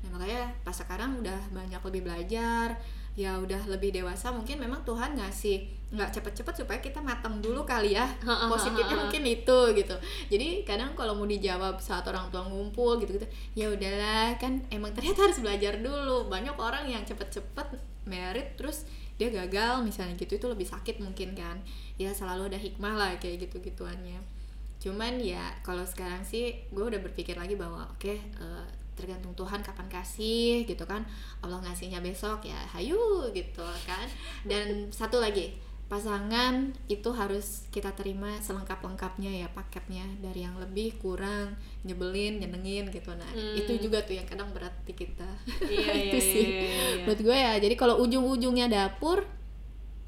nah 0.00 0.08
makanya 0.16 0.42
pas 0.64 0.72
sekarang 0.72 1.20
udah 1.20 1.36
banyak 1.52 1.80
lebih 1.84 2.02
belajar 2.08 2.80
ya 3.12 3.36
udah 3.36 3.68
lebih 3.68 3.92
dewasa 3.92 4.32
mungkin 4.32 4.56
memang 4.56 4.80
Tuhan 4.88 5.20
ngasih 5.20 5.68
nggak 5.92 6.16
cepet-cepet 6.16 6.64
supaya 6.64 6.80
kita 6.80 7.04
matang 7.04 7.44
dulu 7.44 7.68
kali 7.68 7.92
ya. 7.92 8.08
Positifnya 8.52 8.96
mungkin 8.96 9.20
itu 9.28 9.58
gitu. 9.76 9.92
Jadi 10.32 10.64
kadang 10.64 10.96
kalau 10.96 11.12
mau 11.12 11.28
dijawab 11.28 11.76
saat 11.76 12.08
orang 12.08 12.32
tua 12.32 12.48
ngumpul 12.48 12.96
gitu 13.04 13.20
gitu 13.20 13.28
ya 13.52 13.68
udahlah 13.68 14.32
kan 14.40 14.64
emang 14.72 14.96
ternyata 14.96 15.28
harus 15.28 15.44
belajar 15.44 15.76
dulu. 15.76 16.32
Banyak 16.32 16.56
orang 16.56 16.88
yang 16.88 17.04
cepet-cepet 17.04 17.76
merit 18.08 18.56
terus 18.56 18.88
dia 19.22 19.30
gagal 19.30 19.86
misalnya 19.86 20.18
gitu 20.18 20.34
itu 20.34 20.46
lebih 20.50 20.66
sakit 20.66 20.98
mungkin 20.98 21.38
kan. 21.38 21.62
Ya 21.94 22.10
selalu 22.10 22.50
ada 22.50 22.58
hikmah 22.58 22.94
lah 22.98 23.10
kayak 23.22 23.46
gitu 23.46 23.62
gituannya 23.62 24.42
cuman 24.82 25.14
ya 25.22 25.46
kalau 25.62 25.86
sekarang 25.86 26.26
sih 26.26 26.58
gue 26.74 26.82
udah 26.82 26.98
berpikir 26.98 27.38
lagi 27.38 27.54
bahwa 27.54 27.86
oke 27.86 28.18
eh, 28.18 28.66
tergantung 28.92 29.32
Tuhan 29.32 29.64
kapan 29.64 29.88
kasih 29.88 30.68
gitu 30.68 30.84
kan. 30.84 31.00
Allah 31.40 31.58
ngasihnya 31.64 32.04
besok 32.04 32.44
ya 32.44 32.60
hayu 32.76 33.24
gitu 33.32 33.64
kan. 33.88 34.04
Dan 34.44 34.92
satu 34.92 35.18
lagi 35.18 35.56
pasangan 35.92 36.72
itu 36.88 37.12
harus 37.12 37.68
kita 37.68 37.92
terima 37.92 38.32
selengkap-lengkapnya 38.40 39.44
ya 39.44 39.48
paketnya. 39.52 40.08
Dari 40.24 40.40
yang 40.48 40.56
lebih 40.56 40.96
kurang 40.96 41.52
nyebelin 41.84 42.40
nyenengin 42.40 42.88
gitu. 42.88 43.12
Nah 43.12 43.28
Hmm. 43.36 43.60
itu 43.60 43.76
juga 43.76 44.00
tuh 44.00 44.16
yang 44.16 44.24
kadang 44.24 44.48
berat 44.56 44.72
di 44.88 44.96
kita. 44.96 45.28
Iya, 45.68 45.84
iya, 45.92 45.92
itu 46.08 46.18
sih 46.24 46.44
iya, 46.48 46.60
iya, 46.64 46.84
iya. 46.96 47.04
buat 47.04 47.20
gue 47.20 47.36
ya. 47.36 47.52
Jadi 47.60 47.74
kalau 47.76 48.00
ujung-ujungnya 48.00 48.72
dapur 48.72 49.28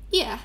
iya 0.08 0.40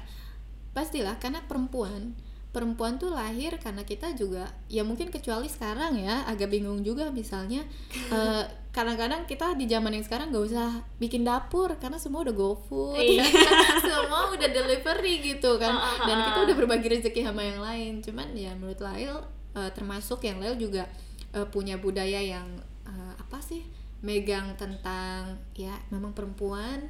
pastilah. 0.75 1.15
Karena 1.23 1.39
perempuan 1.47 2.19
perempuan 2.49 2.97
tuh 2.97 3.13
lahir 3.13 3.53
karena 3.62 3.85
kita 3.85 4.17
juga 4.17 4.49
ya 4.65 4.81
mungkin 4.81 5.13
kecuali 5.13 5.45
sekarang 5.45 6.01
ya 6.01 6.25
agak 6.25 6.49
bingung 6.49 6.81
juga 6.81 7.13
misalnya 7.13 7.62
eh, 8.15 8.43
kadang-kadang 8.73 9.25
kita 9.29 9.53
di 9.53 9.65
zaman 9.69 9.93
yang 9.93 10.05
sekarang 10.05 10.33
gak 10.33 10.45
usah 10.49 10.81
bikin 10.97 11.25
dapur 11.25 11.73
karena 11.77 11.97
semua 12.01 12.25
udah 12.25 12.33
GoFood 12.33 13.01
Iya. 13.01 13.25
semua 13.85 14.33
udah 14.33 14.49
delivery 14.49 15.21
gitu 15.21 15.57
kan 15.62 15.73
Ah, 15.73 15.93
ah, 15.93 16.05
dan 16.09 16.17
ah, 16.21 16.25
kita 16.29 16.38
ah. 16.41 16.45
udah 16.49 16.55
berbagi 16.57 16.88
rezeki 16.89 17.21
sama 17.25 17.41
yang 17.45 17.62
lain 17.62 17.93
cuman 18.01 18.27
ya 18.33 18.51
menurut 18.57 18.81
Lail 18.81 19.15
eh, 19.53 19.69
termasuk 19.73 20.25
yang 20.25 20.41
Lail 20.41 20.57
juga 20.57 20.89
eh, 21.33 21.45
punya 21.53 21.77
budaya 21.77 22.17
yang 22.17 22.45
eh, 22.85 23.13
apa 23.17 23.38
sih 23.45 23.62
megang 24.01 24.55
tentang 24.57 25.38
ya 25.53 25.75
memang 25.93 26.15
perempuan 26.17 26.88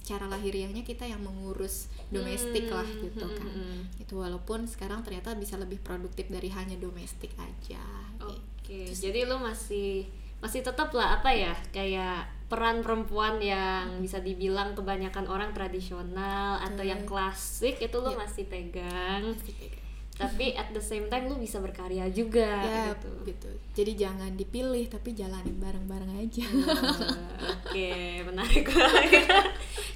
secara 0.00 0.24
lahiriahnya 0.26 0.80
kita 0.80 1.04
yang 1.04 1.20
mengurus 1.20 1.86
domestik 2.08 2.66
lah 2.66 2.82
Hmm, 2.82 3.04
gitu 3.04 3.22
hmm, 3.22 3.36
kan 3.36 3.46
hmm, 3.46 3.60
hmm. 3.60 3.82
itu 4.00 4.14
walaupun 4.16 4.64
sekarang 4.64 5.04
ternyata 5.04 5.36
bisa 5.36 5.54
lebih 5.54 5.78
produktif 5.78 6.26
dari 6.26 6.48
hanya 6.48 6.74
domestik 6.76 7.30
aja 7.36 7.84
Oke, 8.18 8.88
jadi 8.88 9.26
lu 9.26 9.36
masih 9.36 10.08
masih 10.38 10.62
tetap 10.62 10.88
lah 10.90 11.20
apa 11.20 11.28
ya 11.28 11.52
kayak 11.68 12.24
peran 12.48 12.80
perempuan 12.80 13.38
yang 13.38 14.00
bisa 14.00 14.18
dibilang 14.18 14.72
kebanyakan 14.72 15.28
orang 15.28 15.52
tradisional 15.52 16.56
atau 16.58 16.80
yang 16.82 17.04
klasik 17.04 17.76
itu 17.76 17.96
lu 17.96 18.10
Iya. 18.10 18.18
masih 18.18 18.44
pegang. 18.48 19.22
Masih 19.30 19.54
pegang. 19.54 19.89
Tapi 20.20 20.52
at 20.52 20.68
the 20.76 20.82
same 20.84 21.08
time 21.08 21.32
lu 21.32 21.40
bisa 21.40 21.56
berkarya 21.64 22.04
juga 22.12 22.60
ya 22.60 22.92
gitu. 22.92 23.08
gitu 23.24 23.50
jadi 23.72 23.92
jangan 23.96 24.36
dipilih 24.36 24.84
tapi 24.92 25.16
jalanin 25.16 25.56
bareng-bareng 25.56 26.20
aja 26.20 26.44
Wah, 26.44 27.56
Oke, 27.56 28.20
menarik 28.28 28.68
banget. 28.68 29.48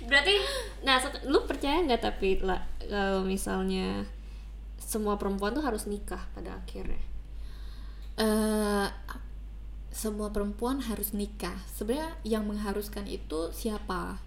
Berarti, 0.09 0.35
nah, 0.81 0.97
lu 1.29 1.45
percaya 1.45 1.85
nggak 1.85 2.01
tapi 2.01 2.41
lah 2.41 2.65
kalau 2.81 3.27
misalnya 3.29 4.09
semua 4.81 5.21
perempuan 5.21 5.53
tuh 5.53 5.65
harus 5.65 5.85
nikah 5.85 6.25
pada 6.33 6.57
akhirnya? 6.65 7.03
eh 8.15 8.89
semua 9.95 10.35
perempuan 10.35 10.83
harus 10.83 11.15
nikah. 11.15 11.55
Sebenarnya 11.71 12.19
yang 12.27 12.51
mengharuskan 12.51 13.07
itu 13.07 13.55
siapa? 13.55 14.19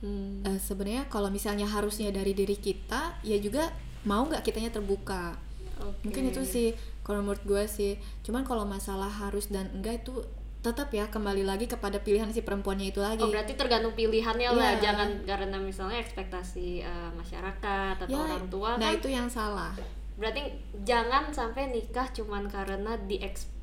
Hmm. 0.00 0.46
Eh, 0.46 0.58
Sebenarnya 0.62 1.10
kalau 1.10 1.34
misalnya 1.34 1.66
harusnya 1.66 2.14
dari 2.14 2.30
diri 2.30 2.54
kita, 2.54 3.18
ya 3.26 3.36
juga 3.42 3.74
mau 4.02 4.24
nggak 4.24 4.40
kitanya 4.40 4.70
terbuka. 4.70 5.36
Oke. 5.78 6.08
Mungkin 6.08 6.28
itu 6.28 6.42
sih 6.42 6.68
kalau 7.00 7.20
menurut 7.20 7.42
gue 7.42 7.64
sih. 7.64 7.92
Cuman 8.20 8.44
kalau 8.44 8.64
masalah 8.64 9.08
harus 9.08 9.48
dan 9.48 9.68
enggak 9.72 10.00
itu 10.00 10.20
tetap 10.60 10.92
ya 10.92 11.08
kembali 11.08 11.40
lagi 11.40 11.64
kepada 11.64 11.96
pilihan 11.98 12.28
si 12.28 12.44
perempuannya 12.44 12.92
itu 12.92 13.00
lagi. 13.00 13.24
Oh 13.24 13.32
berarti 13.32 13.56
tergantung 13.56 13.96
pilihannya 13.96 14.52
lah, 14.52 14.76
Iya. 14.76 14.92
jangan 14.92 15.08
karena 15.24 15.56
misalnya 15.56 15.96
ekspektasi 15.98 16.84
eh, 16.84 17.10
masyarakat 17.16 17.94
atau 17.96 18.12
Ya, 18.12 18.20
orang 18.20 18.44
tua 18.52 18.76
nah 18.76 18.92
kan. 18.92 19.00
itu 19.00 19.08
yang 19.08 19.24
salah. 19.24 19.72
Berarti 20.20 20.52
jangan 20.84 21.32
sampai 21.32 21.72
nikah 21.72 22.04
cuman 22.12 22.44
karena 22.44 22.92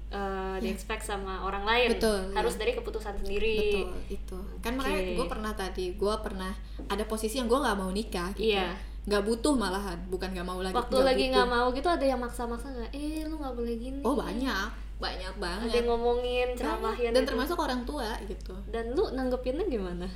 di 0.08 0.64
di 0.64 0.68
expect 0.72 1.04
sama 1.04 1.44
orang 1.44 1.68
lain. 1.68 1.88
Iya. 1.92 1.94
Betul, 2.00 2.20
Harus 2.32 2.54
iya. 2.56 2.60
dari 2.64 2.72
keputusan 2.74 3.14
sendiri. 3.20 3.58
Betul 3.60 3.92
itu. 4.10 4.38
Kan 4.64 4.80
makanya 4.80 5.02
gue 5.14 5.28
pernah 5.28 5.52
tadi, 5.52 5.86
gue 5.94 6.16
pernah 6.24 6.52
ada 6.88 7.04
posisi 7.04 7.38
yang 7.38 7.52
gue 7.52 7.60
nggak 7.60 7.78
mau 7.78 7.92
nikah 7.92 8.32
gitu. 8.34 8.56
Iya. 8.56 8.72
Nggak 9.08 9.24
butuh 9.24 9.54
malahan, 9.56 10.00
bukan 10.08 10.32
nggak 10.32 10.48
mau 10.48 10.60
lagi. 10.60 10.76
Waktu 10.76 10.98
lagi 11.04 11.24
nggak 11.32 11.48
mau 11.48 11.68
gitu 11.72 11.88
ada 11.88 12.04
yang 12.04 12.20
maksa-maksa 12.20 12.68
nggak? 12.72 12.92
Eh 12.96 13.28
lu 13.28 13.36
nggak 13.36 13.56
boleh 13.56 13.76
gini. 13.76 14.00
Oh 14.04 14.16
banyak, 14.16 14.68
banyak 14.98 15.34
Ada 15.36 15.40
banget. 15.44 15.70
yang 15.76 15.88
ngomongin, 15.92 16.48
ceramahin 16.56 17.12
Dan 17.12 17.24
gitu. 17.24 17.30
termasuk 17.36 17.58
orang 17.60 17.82
tua 17.84 18.10
gitu. 18.24 18.56
Dan 18.72 18.96
lu 18.96 19.12
nanggepinnya 19.12 19.68
gimana? 19.68 20.08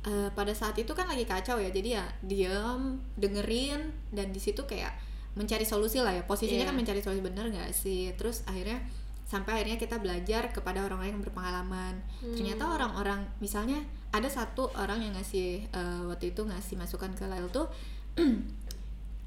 Eh, 0.00 0.28
pada 0.32 0.52
saat 0.56 0.72
itu 0.80 0.88
kan 0.96 1.04
lagi 1.04 1.28
kacau 1.28 1.60
ya, 1.60 1.68
jadi 1.68 2.00
ya 2.00 2.04
diem, 2.24 2.96
dengerin, 3.20 3.92
dan 4.12 4.32
di 4.32 4.40
situ 4.40 4.64
kayak 4.64 4.96
mencari 5.36 5.68
solusi 5.68 6.00
lah 6.00 6.16
ya. 6.16 6.24
Posisinya 6.24 6.64
Iya. 6.64 6.70
kan 6.72 6.76
mencari 6.80 7.00
solusi 7.04 7.20
bener 7.20 7.52
nggak 7.52 7.68
sih? 7.76 8.08
Terus 8.16 8.40
akhirnya 8.48 8.80
sampai 9.30 9.62
akhirnya 9.62 9.78
kita 9.78 10.02
belajar 10.02 10.50
kepada 10.50 10.82
orang-orang 10.82 11.14
yang 11.14 11.22
berpengalaman. 11.22 12.02
Hmm. 12.18 12.34
Ternyata 12.34 12.66
orang-orang 12.66 13.30
misalnya 13.38 13.78
ada 14.10 14.26
satu 14.26 14.74
orang 14.74 15.06
yang 15.06 15.14
ngasih 15.14 15.70
eh, 15.70 16.02
waktu 16.10 16.34
itu 16.34 16.42
ngasih 16.42 16.74
masukan 16.74 17.14
ke 17.14 17.30
Lail 17.30 17.46
tuh 17.54 17.70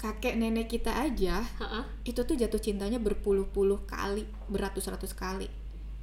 kakek 0.04 0.36
nenek 0.36 0.68
kita 0.68 0.92
aja 0.92 1.40
Ha-ha. 1.40 1.88
itu 2.04 2.20
tuh 2.28 2.36
jatuh 2.36 2.60
cintanya 2.60 3.00
berpuluh-puluh 3.00 3.88
kali, 3.88 4.28
beratus-ratus 4.52 5.16
kali. 5.16 5.48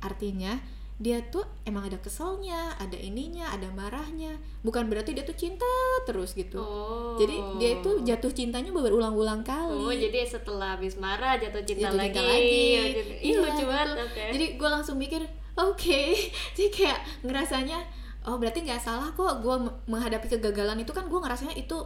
Artinya 0.02 0.58
dia 1.02 1.18
tuh 1.28 1.42
emang 1.66 1.82
ada 1.84 1.98
keselnya, 1.98 2.78
ada 2.78 2.94
ininya, 2.94 3.50
ada 3.50 3.66
marahnya. 3.72 4.38
Bukan 4.62 4.86
berarti 4.86 5.12
dia 5.12 5.26
tuh 5.26 5.34
cinta 5.34 5.66
terus 6.06 6.32
gitu. 6.32 6.62
Oh. 6.62 7.18
Jadi 7.18 7.34
dia 7.58 7.70
itu 7.76 8.06
jatuh 8.06 8.30
cintanya 8.30 8.70
berulang-ulang 8.70 9.42
kali. 9.42 9.82
Oh, 9.82 9.90
jadi 9.90 10.22
setelah 10.24 10.78
habis 10.78 10.94
marah 10.96 11.36
jatuh 11.36 11.66
cinta 11.66 11.90
Jatuh 11.90 11.98
lagi. 11.98 12.14
cinta 12.14 12.22
lagi. 12.24 12.62
Oh, 12.78 12.86
jadi- 12.94 13.18
Iya, 13.20 13.38
lucu 13.40 13.64
banget. 13.66 13.88
gitu. 13.90 14.02
Oke. 14.06 14.24
Jadi 14.30 14.46
gue 14.56 14.70
langsung 14.70 14.96
mikir, 14.96 15.22
oke. 15.56 16.02
Jadi 16.54 16.70
kayak 16.70 17.00
ngerasanya, 17.22 17.78
oh 18.24 18.38
berarti 18.38 18.62
nggak 18.62 18.78
salah 18.80 19.10
kok 19.10 19.42
gue 19.42 19.56
menghadapi 19.88 20.30
kegagalan 20.30 20.78
itu 20.78 20.94
kan 20.94 21.10
gue 21.10 21.18
ngerasanya 21.18 21.58
itu 21.58 21.78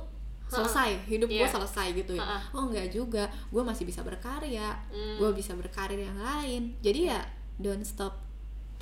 selesai, 0.46 1.08
hidup 1.08 1.26
gue 1.26 1.40
Iya. 1.40 1.50
selesai 1.50 1.88
gitu 1.96 2.14
ya. 2.14 2.22
Ha-ha. 2.22 2.52
Oh 2.52 2.68
nggak 2.68 2.92
juga, 2.92 3.24
gue 3.48 3.64
masih 3.64 3.82
bisa 3.82 4.04
berkarya, 4.04 4.76
Hmm. 4.92 5.18
gue 5.18 5.30
bisa 5.32 5.56
berkarir 5.56 6.04
yang 6.04 6.20
lain. 6.20 6.76
Jadi 6.82 7.08
ya 7.08 7.24
don't 7.56 7.82
stop 7.82 8.25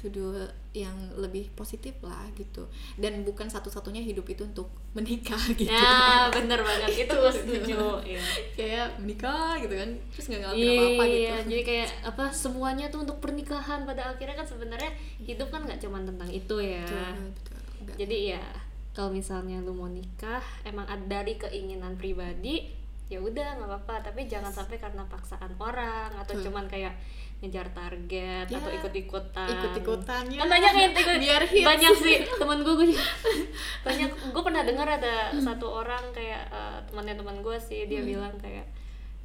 do 0.09 0.33
yang 0.73 0.95
lebih 1.15 1.53
positif 1.53 1.93
lah 2.01 2.25
gitu. 2.33 2.65
Dan 2.97 3.21
bukan 3.21 3.45
satu-satunya 3.45 4.01
hidup 4.01 4.25
itu 4.27 4.43
untuk 4.43 4.67
menikah 4.97 5.39
gitu. 5.59 5.69
Ya, 5.69 6.27
bener 6.33 6.59
banget. 6.65 7.07
Itu 7.07 7.13
gue 7.13 7.33
setuju. 7.33 8.01
Iya. 8.03 8.23
kayak 8.57 8.87
menikah 8.99 9.55
gitu 9.61 9.75
kan, 9.77 9.89
terus 10.11 10.25
nggak 10.33 10.41
ngelakuin 10.41 10.67
apa-apa 10.73 11.03
gitu. 11.05 11.19
Iya, 11.23 11.35
jadi 11.45 11.61
kayak 11.63 11.89
apa 12.09 12.25
semuanya 12.33 12.85
tuh 12.89 13.05
untuk 13.05 13.17
pernikahan 13.21 13.85
pada 13.85 14.15
akhirnya 14.15 14.35
kan 14.35 14.47
sebenarnya 14.47 14.91
hidup 15.21 15.47
kan 15.53 15.63
nggak 15.63 15.79
cuma 15.79 16.01
tentang 16.01 16.29
itu 16.31 16.55
ya. 16.59 16.83
Betul, 16.83 17.59
betul. 17.85 17.95
Jadi 18.01 18.17
ya 18.33 18.43
kalau 18.93 19.09
misalnya 19.09 19.57
lu 19.59 19.73
mau 19.73 19.89
nikah 19.89 20.41
emang 20.63 20.85
ada 20.85 21.01
dari 21.01 21.35
keinginan 21.35 21.97
pribadi 21.97 22.69
ya 23.09 23.19
udah 23.19 23.59
nggak 23.59 23.69
apa-apa 23.69 24.09
tapi 24.09 24.29
jangan 24.29 24.53
sampai 24.53 24.77
karena 24.79 25.03
paksaan 25.09 25.53
orang 25.59 26.13
atau 26.17 26.33
cuman 26.39 26.65
kayak 26.69 26.93
ngejar 27.43 27.67
target 27.69 28.47
Ya, 28.47 28.55
atau 28.55 28.71
ikut-ikutan. 28.71 29.47
ikut-ikutannya 29.49 30.37
kan 30.37 30.47
banyak 30.47 30.71
yang 30.73 30.91
ikut 30.93 31.17
biar 31.27 31.43
hits. 31.43 31.67
banyak 31.67 31.91
sih 31.93 32.15
temen 32.23 32.59
gue 32.59 32.73
gue 32.73 32.87
banyak 33.85 34.09
gue 34.31 34.41
pernah 34.41 34.63
dengar 34.63 34.87
ada 34.89 35.15
satu 35.35 35.67
orang 35.77 36.07
kayak 36.09 36.47
eh, 36.47 36.77
temannya 36.85 37.13
teman 37.13 37.37
gue 37.37 37.57
sih 37.57 37.83
dia 37.85 37.99
bilang 38.01 38.31
kayak 38.37 38.63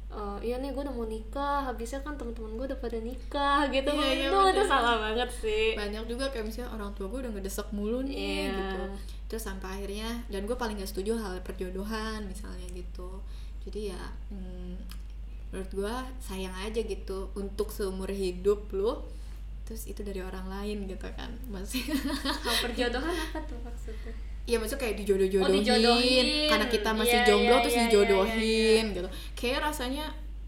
eh, 0.09 0.37
iya 0.41 0.57
nih 0.57 0.69
gue 0.69 0.81
udah 0.81 0.91
mau 0.91 1.05
nikah 1.05 1.63
habisnya 1.63 2.01
kan 2.01 2.13
teman-teman 2.13 2.51
gue 2.53 2.65
udah 2.67 2.79
pada 2.79 2.99
nikah 2.99 3.69
gitu. 3.69 3.87
Iya, 3.87 4.09
iya, 4.09 4.27
itu 4.27 4.37
itu 4.51 4.63
salah 4.65 4.99
banget 4.99 5.29
sih. 5.31 5.65
Banyak 5.73 6.03
juga 6.05 6.27
kayak 6.27 6.43
misalnya 6.43 6.69
orang 6.71 6.91
tua 6.91 7.07
gue 7.07 7.19
udah 7.21 7.31
ngedesek 7.31 7.71
mulu 7.71 8.03
nih 8.03 8.17
Iya. 8.45 8.51
gitu. 8.51 8.83
Terus 9.27 9.43
sampai 9.45 9.69
akhirnya 9.71 10.09
dan 10.27 10.43
gue 10.43 10.57
paling 10.57 10.75
gak 10.75 10.89
setuju 10.89 11.15
hal 11.15 11.39
perjodohan 11.39 12.25
misalnya 12.25 12.67
gitu. 12.69 13.21
Jadi 13.61 13.93
ya 13.93 14.01
hmm, 14.27 14.75
menurut 15.49 15.71
gue 15.73 15.95
sayang 16.21 16.53
aja 16.55 16.79
gitu 16.79 17.33
untuk 17.33 17.73
seumur 17.73 18.09
hidup 18.09 18.69
lo 18.69 19.09
terus 19.65 19.85
itu 19.85 20.01
dari 20.01 20.21
orang 20.21 20.49
lain 20.49 20.89
gitu 20.89 21.05
kan 21.13 21.29
masih 21.45 21.85
Kalau 21.85 22.57
perjodohan 22.65 23.13
apa 23.13 23.39
tuh 23.45 23.57
maksudnya 23.61 24.13
Iya 24.49 24.57
maksudnya 24.57 24.81
kayak 24.81 24.95
dijodoh-jodohin, 25.05 25.45
Oh, 25.45 25.61
dijodohin. 25.61 26.27
karena 26.49 26.65
kita 26.65 26.89
masih 26.89 27.17
Iya, 27.21 27.27
jomblo 27.29 27.53
iya, 27.53 27.61
terus 27.61 27.75
iya, 27.77 27.83
dijodohin 27.85 28.83
gitu. 28.97 29.09
Kayak 29.37 29.59
rasanya 29.69 30.05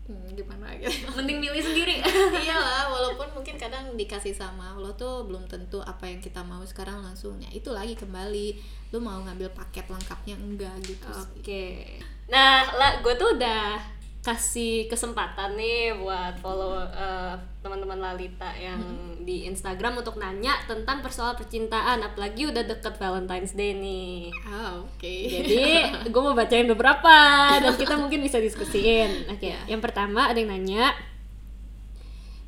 hmm, 0.10 0.34
gimana 0.34 0.74
gitu. 0.82 1.06
mending 1.14 1.38
milih 1.38 1.62
sendiri 1.62 2.02
Iyalah, 2.42 2.90
walaupun 2.90 3.30
mungkin 3.38 3.62
kadang 3.62 3.94
dikasih 3.94 4.34
sama 4.34 4.74
Allah 4.74 4.90
tuh 4.98 5.30
belum 5.30 5.46
tentu 5.46 5.86
apa 5.86 6.10
yang 6.10 6.18
kita 6.18 6.42
mau 6.42 6.66
sekarang 6.66 6.98
langsung. 7.06 7.38
Ya 7.38 7.54
itu 7.54 7.70
lagi 7.70 7.94
kembali, 7.94 8.58
lu 8.90 8.98
mau 8.98 9.22
ngambil 9.22 9.54
paket 9.54 9.86
lengkapnya 9.86 10.34
enggak 10.34 10.74
gitu. 10.82 11.06
Oke. 11.38 12.02
Nah, 12.26 12.74
lah 12.74 13.06
gue 13.06 13.14
tuh 13.14 13.38
udah 13.38 14.01
kasih 14.22 14.86
kesempatan 14.86 15.58
nih 15.58 15.98
buat 15.98 16.38
follow 16.38 16.78
eh, 16.78 17.34
teman-teman 17.66 17.98
Lalita 17.98 18.54
yang 18.54 18.78
di 19.18 19.50
Instagram 19.50 19.98
untuk 19.98 20.22
nanya 20.22 20.62
tentang 20.66 21.02
persoalan 21.02 21.34
percintaan, 21.34 22.06
apalagi 22.06 22.46
udah 22.46 22.62
deket 22.62 23.02
Valentine's 23.02 23.58
Day 23.58 23.74
nih. 23.74 24.30
Ah, 24.46 24.78
oke. 24.78 25.10
Jadi 25.26 25.62
gue 26.14 26.22
mau 26.22 26.38
bacain 26.38 26.70
beberapa 26.70 27.14
dan 27.58 27.74
kita 27.74 27.98
mungkin 27.98 28.22
bisa 28.22 28.38
diskusiin. 28.38 29.26
Oke, 29.30 29.58
Ya. 29.58 29.62
yang 29.66 29.82
pertama 29.82 30.30
ada 30.30 30.38
yang 30.38 30.54
nanya, 30.54 30.94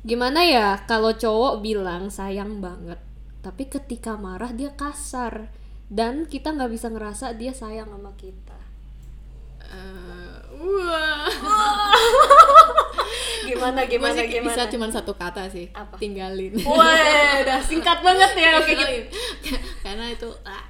gimana 0.06 0.46
ya 0.46 0.78
kalau 0.86 1.10
cowok 1.10 1.58
bilang 1.58 2.06
sayang 2.06 2.62
banget, 2.62 3.02
tapi 3.42 3.66
ketika 3.66 4.14
marah 4.14 4.54
dia 4.54 4.70
kasar 4.74 5.50
dan 5.90 6.26
kita 6.26 6.54
nggak 6.54 6.70
bisa 6.70 6.86
ngerasa 6.90 7.34
dia 7.34 7.50
sayang 7.50 7.90
sama 7.90 8.14
kita. 8.14 8.58
Eh, 9.64 10.38
wah. 10.54 11.28
Gimana 13.66 13.80
gimana 13.86 14.14
sih 14.14 14.28
gimana? 14.28 14.46
bisa 14.50 14.62
cuma 14.68 14.86
satu 14.88 15.12
kata 15.12 15.48
sih. 15.48 15.66
Apa? 15.70 15.96
Tinggalin. 15.96 16.52
Wah, 16.60 16.92
udah 17.40 17.60
singkat 17.60 17.98
banget 18.00 18.32
ya. 18.34 18.50
Oke, 18.56 18.66
Tinggalin. 18.70 19.04
Karena 19.80 20.04
itu 20.08 20.28
ah, 20.42 20.64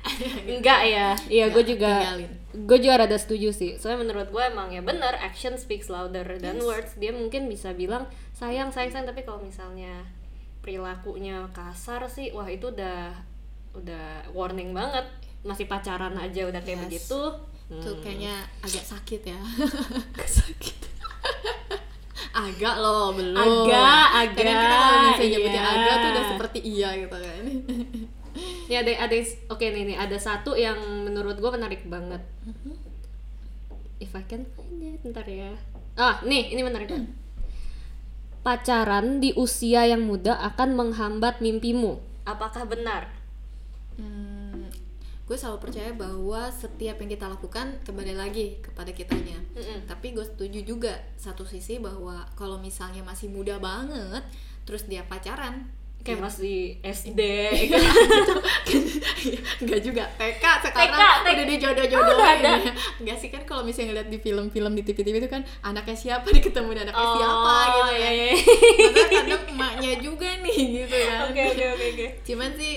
enggak 0.44 0.80
ya 0.84 1.08
iya 1.26 1.46
gue 1.48 1.64
juga 1.64 1.90
tinggalin. 1.96 2.30
gue 2.66 2.78
juga 2.78 2.94
rada 2.96 3.14
setuju 3.14 3.50
sih 3.50 3.74
soalnya 3.74 4.04
menurut 4.04 4.28
gue 4.28 4.42
emang 4.44 4.68
ya 4.68 4.78
bener 4.80 5.14
action 5.16 5.54
speaks 5.54 5.86
louder 5.86 6.26
than 6.36 6.58
words 6.60 6.94
dia 6.94 7.10
mungkin 7.10 7.46
bisa 7.46 7.70
bilang 7.72 8.04
sayang 8.30 8.68
sayang 8.68 8.90
sayang 8.90 9.06
tapi 9.06 9.22
kalau 9.22 9.38
misalnya 9.38 10.02
perilakunya 10.60 11.46
kasar 11.50 12.06
sih 12.06 12.30
wah 12.30 12.46
itu 12.46 12.68
udah 12.68 13.14
udah 13.72 14.06
warning 14.30 14.70
banget 14.70 15.06
masih 15.42 15.66
pacaran 15.66 16.14
aja 16.14 16.46
udah 16.46 16.60
kayak 16.60 16.78
Yes. 16.78 16.84
begitu 16.84 17.20
itu 17.70 17.90
Hmm. 17.90 18.00
kayaknya 18.02 18.34
agak 18.60 18.84
sakit 18.84 19.20
ya. 19.24 19.40
sakit 20.42 20.78
agak 22.34 22.74
loh 22.82 23.14
belum. 23.14 23.38
Agak, 23.38 24.06
agak, 24.26 24.42
Kadang 24.42 24.58
kita 24.58 24.76
kalau 24.76 24.98
misalnya 25.06 25.30
nyebutnya 25.30 25.62
iya. 25.62 25.70
agak 25.70 25.94
tuh 25.94 26.08
udah 26.10 26.24
seperti 26.34 26.58
iya 26.66 26.88
gitu 26.98 27.16
kan. 27.16 27.44
Ini 28.66 28.74
ada 28.82 28.92
ada 29.06 29.16
oke 29.54 29.62
nih 29.62 29.82
nih 29.94 29.96
ada 30.00 30.16
satu 30.18 30.58
yang 30.58 30.74
menurut 31.06 31.38
gue 31.38 31.50
menarik 31.54 31.86
banget. 31.86 32.18
If 34.02 34.10
I 34.18 34.26
can 34.26 34.42
find 34.58 34.82
it, 34.82 35.06
ntar 35.06 35.22
ya. 35.30 35.54
Ah, 35.94 36.18
nih 36.26 36.50
ini 36.50 36.66
menarik 36.66 36.90
banget. 36.90 37.14
Pacaran 38.42 39.22
di 39.22 39.30
usia 39.38 39.86
yang 39.86 40.02
muda 40.02 40.34
akan 40.34 40.74
menghambat 40.74 41.38
mimpimu. 41.38 42.02
Apakah 42.26 42.66
benar? 42.66 43.14
Hmm, 43.94 44.33
gue 45.24 45.32
selalu 45.34 45.56
percaya 45.58 45.88
bahwa 45.90 46.48
setiap 46.48 47.00
yang 47.00 47.10
kita 47.10 47.26
lakukan 47.26 47.80
kembali 47.82 48.12
lagi 48.12 48.60
kepada 48.60 48.92
kitanya. 48.92 49.40
Mm-mm. 49.52 49.88
Tapi 49.88 50.12
gue 50.12 50.20
setuju 50.22 50.60
juga 50.60 50.92
satu 51.16 51.42
sisi 51.42 51.80
bahwa 51.80 52.28
kalau 52.34 52.60
misalnya 52.60 53.00
masih 53.00 53.32
muda 53.32 53.56
banget, 53.56 54.20
terus 54.62 54.84
dia 54.84 55.00
pacaran, 55.02 55.64
Kayak 56.04 56.20
masih 56.20 56.76
SD. 56.84 57.16
Enggak 59.64 59.80
juga 59.86 60.04
TK 60.20 60.44
sekarang 60.60 60.92
TK, 60.92 61.00
TK. 61.00 61.32
udah 61.32 61.46
dijodoh-jodohin 61.48 62.04
Oh, 62.04 62.18
udah 62.20 62.28
ada? 62.28 62.50
ya. 62.60 62.72
Enggak 63.00 63.16
sih 63.16 63.28
kan 63.32 63.42
kalau 63.44 63.64
misalnya 63.64 63.96
ngeliat 63.96 64.08
di 64.12 64.18
film-film 64.20 64.72
di 64.74 64.82
TV-TV 64.84 65.16
itu 65.16 65.30
kan 65.30 65.40
anaknya 65.62 65.96
siapa 65.96 66.28
diketemu 66.28 66.76
anaknya 66.76 66.92
Oh, 67.00 67.16
siapa 67.16 67.54
gitu 67.64 67.80
iya, 67.88 68.04
kan. 68.04 68.12
iya. 68.12 68.32
Kadang 69.08 69.44
emaknya 69.48 69.92
juga 69.96 70.28
nih 70.44 70.56
gitu 70.76 70.96
kan. 71.08 71.18
Oke 71.32 71.42
oke 71.46 71.64
oke. 71.88 72.06
Cuman 72.20 72.50
sih 72.52 72.72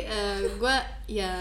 gue 0.56 0.76
ya 1.10 1.32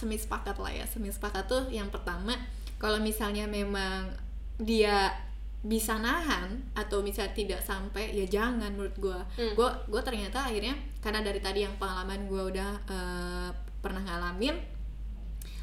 semi 0.00 0.16
sepakat 0.16 0.56
lah 0.56 0.72
ya 0.72 0.88
semi 0.88 1.12
sepakat 1.12 1.44
tuh 1.44 1.68
yang 1.68 1.92
pertama 1.92 2.32
kalau 2.80 2.96
misalnya 2.98 3.44
memang 3.44 4.08
dia 4.56 5.12
bisa 5.60 6.00
nahan 6.00 6.56
atau 6.72 7.04
misalnya 7.04 7.36
tidak 7.36 7.60
sampai 7.60 8.16
ya 8.16 8.24
jangan 8.24 8.72
menurut 8.72 8.96
gue 8.96 9.20
Hmm. 9.36 9.52
gue 9.52 9.68
gue 9.92 10.00
ternyata 10.00 10.48
akhirnya 10.48 10.72
karena 10.98 11.20
dari 11.20 11.36
tadi 11.38 11.60
yang 11.62 11.76
pengalaman 11.76 12.24
gue 12.24 12.42
udah 12.48 12.70
eh, 12.88 13.50
pernah 13.78 14.00
ngalamin 14.00 14.56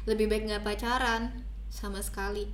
lebih 0.06 0.30
baik 0.30 0.46
nggak 0.46 0.62
pacaran 0.62 1.42
sama 1.68 1.98
sekali 1.98 2.46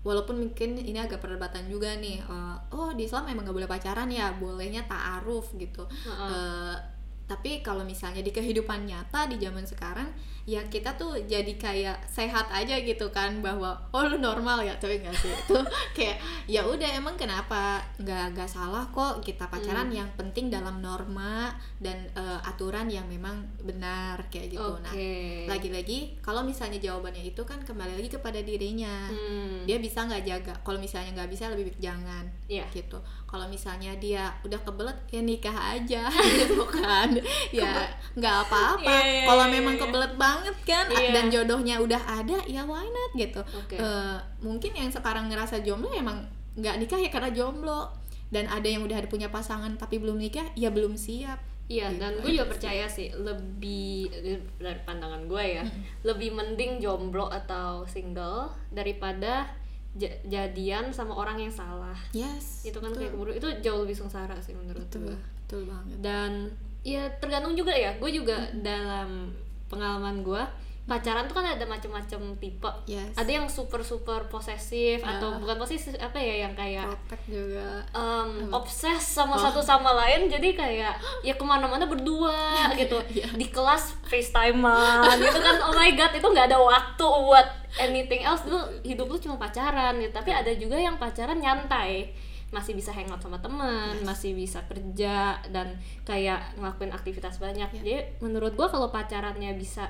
walaupun 0.00 0.40
mungkin 0.40 0.80
ini 0.80 0.96
agak 0.96 1.20
perdebatan 1.20 1.68
juga 1.68 1.92
nih 1.94 2.24
eh, 2.24 2.56
oh 2.72 2.96
di 2.96 3.04
Islam 3.04 3.28
emang 3.28 3.44
nggak 3.44 3.56
boleh 3.60 3.70
pacaran 3.70 4.08
ya 4.08 4.32
bolehnya 4.34 4.88
ta'aruf 4.88 5.52
gitu 5.54 5.84
Heeh. 5.84 6.32
Eh, 6.32 6.76
tapi 7.28 7.60
kalau 7.60 7.84
misalnya 7.84 8.24
di 8.24 8.32
kehidupan 8.32 8.88
nyata 8.88 9.28
di 9.28 9.36
zaman 9.36 9.60
sekarang 9.62 10.08
ya 10.48 10.64
kita 10.72 10.96
tuh 10.96 11.12
jadi 11.28 11.52
kayak 11.60 12.08
sehat 12.08 12.48
aja 12.48 12.80
gitu 12.80 13.12
kan 13.12 13.44
bahwa 13.44 13.76
oh 13.92 14.02
lu 14.08 14.16
normal 14.16 14.64
ya 14.64 14.72
tapi 14.80 15.04
enggak 15.04 15.12
sih? 15.20 15.28
Itu 15.28 15.60
kayak 15.96 16.16
ya 16.48 16.64
udah 16.64 16.88
emang 16.96 17.20
kenapa? 17.20 17.84
Nggak 18.00 18.32
nggak 18.32 18.48
salah 18.48 18.88
kok 18.88 19.20
kita 19.20 19.44
pacaran 19.52 19.92
yang 19.92 20.08
penting 20.16 20.48
dalam 20.48 20.80
norma 20.80 21.52
dan 21.76 22.08
eh, 22.16 22.40
aturan 22.48 22.88
yang 22.88 23.04
memang 23.04 23.44
benar 23.60 24.16
kayak 24.32 24.56
gitu. 24.56 24.72
Nah 24.80 24.88
Oke. 24.88 25.44
lagi-lagi 25.44 26.16
kalau 26.24 26.40
misalnya 26.40 26.80
jawabannya 26.80 27.28
itu 27.28 27.44
kan 27.44 27.60
kembali 27.60 28.00
lagi 28.00 28.08
kepada 28.08 28.40
dirinya. 28.40 29.12
Hmm. 29.12 29.68
dia 29.68 29.76
bisa 29.76 30.08
nggak 30.08 30.24
jaga? 30.24 30.54
Kalau 30.64 30.80
misalnya 30.80 31.12
nggak 31.12 31.28
bisa 31.28 31.52
lebih 31.52 31.68
baik 31.68 31.78
jangan 31.82 32.24
Iya. 32.48 32.64
gitu. 32.72 32.96
Kalau 33.28 33.44
misalnya 33.44 33.92
dia 34.00 34.32
udah 34.40 34.56
kebelet 34.64 34.96
ya 35.12 35.20
nikah 35.20 35.52
aja 35.76 36.08
gitu 36.40 36.64
kan. 36.64 37.12
Ya 37.52 37.84
nggak 38.16 38.36
apa-apa. 38.48 38.88
Iya, 38.88 39.04
iya, 39.04 39.24
kalau 39.28 39.44
iya, 39.44 39.52
memang 39.52 39.74
iya. 39.76 39.82
kebelet 39.84 40.12
banget 40.16 40.37
kan 40.60 40.84
Iya. 40.88 41.10
dan 41.10 41.24
jodohnya 41.28 41.76
udah 41.78 41.98
ada 42.16 42.38
ya 42.44 42.62
why 42.62 42.84
not 42.84 43.10
gitu 43.14 43.40
Oke. 43.52 43.74
Eh, 43.74 44.16
mungkin 44.38 44.72
yang 44.72 44.88
sekarang 44.88 45.26
ngerasa 45.26 45.60
jomblo 45.60 45.90
emang 45.92 46.22
nggak 46.54 46.76
nikah 46.76 46.98
ya 46.98 47.08
karena 47.08 47.30
jomblo 47.30 47.88
dan 48.28 48.44
ada 48.46 48.64
yang 48.64 48.82
udah 48.82 48.96
ada 48.96 49.06
punya 49.06 49.28
pasangan 49.28 49.74
tapi 49.74 49.96
belum 49.96 50.16
nikah 50.16 50.44
ya 50.54 50.68
belum 50.68 50.94
siap 50.94 51.40
Iya, 51.66 51.84
Gitu 51.86 52.00
dan 52.00 52.12
gue 52.18 52.30
juga 52.32 52.48
percaya 52.48 52.88
sih 52.88 53.12
lebih 53.12 54.08
dari 54.56 54.80
pandangan 54.80 55.20
gue 55.22 55.44
ya, 55.52 55.64
lebih 56.02 56.32
mending 56.32 56.78
jomblo 56.78 57.28
atau 57.28 57.84
single 57.84 58.48
daripada 58.70 59.44
ja- 59.92 60.16
jadian 60.24 60.88
sama 60.88 61.12
orang 61.12 61.36
yang 61.38 61.52
salah. 61.52 61.92
yes 62.10 62.64
Itu 62.64 62.78
kan 62.78 62.88
betul. 62.88 63.00
kayak 63.02 63.12
keburu 63.12 63.32
itu 63.34 63.48
jauh 63.60 63.80
lebih 63.82 63.92
sengsara 63.94 64.32
sih 64.38 64.52
menurut 64.52 64.80
betul 64.82 65.12
gue. 65.12 65.18
betul 65.38 65.62
banget 65.66 65.96
Dan 65.98 66.30
ya 66.80 67.04
tergantung 67.14 67.52
juga 67.52 67.70
ya. 67.70 67.92
Gue 67.94 68.12
juga 68.12 68.48
dalam 68.54 69.28
pengalaman 69.68 70.20
gue 70.20 70.40
pacaran 70.84 71.28
tuh 71.28 71.36
kan 71.36 71.44
ada 71.44 71.68
macam-macam 71.68 72.32
tipe. 72.40 72.72
yes. 72.88 73.12
Ada 73.12 73.28
yang 73.28 73.44
super 73.44 73.84
super 73.84 74.24
posesif 74.24 74.96
Ya. 74.98 75.20
atau 75.20 75.36
bukan 75.36 75.60
posesif 75.60 75.92
apa 75.94 76.16
ya 76.16 76.48
yang 76.48 76.56
kayak 76.56 76.88
protek 76.88 77.20
juga. 77.28 77.84
Um, 77.92 78.48
obses 78.48 78.96
sama 78.96 79.36
Oh. 79.36 79.38
satu 79.38 79.60
sama 79.60 79.92
lain 79.94 80.32
jadi 80.32 80.48
kayak 80.50 80.96
ya 81.20 81.36
ke 81.36 81.44
mana-mana 81.44 81.84
berdua 81.84 82.32
gitu. 82.80 82.96
Iya. 83.12 83.28
di 83.36 83.46
kelas 83.46 84.00
FaceTimean 84.02 85.12
gitu 85.18 85.38
kan. 85.38 85.60
Oh 85.60 85.76
my 85.76 85.92
god 85.92 86.08
itu 86.10 86.24
nggak 86.24 86.48
ada 86.48 86.56
waktu 86.56 87.04
buat 87.04 87.46
anything 87.78 88.24
else. 88.24 88.48
Lu 88.48 88.56
hidup 88.80 89.06
lu 89.06 89.18
cuma 89.18 89.36
pacaran 89.36 89.92
gitu. 89.98 90.08
Tapi 90.10 90.32
ada 90.32 90.52
juga 90.52 90.80
yang 90.80 90.96
pacaran 90.96 91.36
nyantai 91.36 92.16
masih 92.48 92.72
bisa 92.72 92.88
hangout 92.90 93.20
sama 93.20 93.36
teman 93.38 93.92
masih 94.02 94.32
bisa 94.32 94.64
kerja 94.64 95.36
dan 95.48 95.76
kayak 96.02 96.56
ngelakuin 96.56 96.88
aktivitas 96.90 97.36
banyak 97.36 97.68
Iya. 97.68 97.78
jadi 97.78 97.94
menurut 98.18 98.56
gua 98.56 98.66
kalau 98.66 98.88
pacarannya 98.88 99.52
bisa 99.52 99.84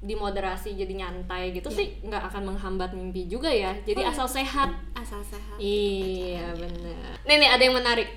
dimoderasi 0.00 0.72
jadi 0.72 0.88
nyantai 0.96 1.52
gitu 1.52 1.68
Iya. 1.68 1.76
sih 1.76 1.88
nggak 2.00 2.32
akan 2.32 2.42
menghambat 2.48 2.96
mimpi 2.96 3.28
juga 3.28 3.52
ya 3.52 3.76
jadi 3.84 4.00
Oh, 4.00 4.04
iya. 4.08 4.12
asal 4.16 4.24
sehat 4.26 4.70
asal 4.96 5.20
sehat 5.20 5.56
Iya 5.60 6.56
benar. 6.56 7.20
Nih 7.22 7.36
nih 7.36 7.50
ada 7.50 7.60
yang 7.60 7.76
menarik. 7.76 8.08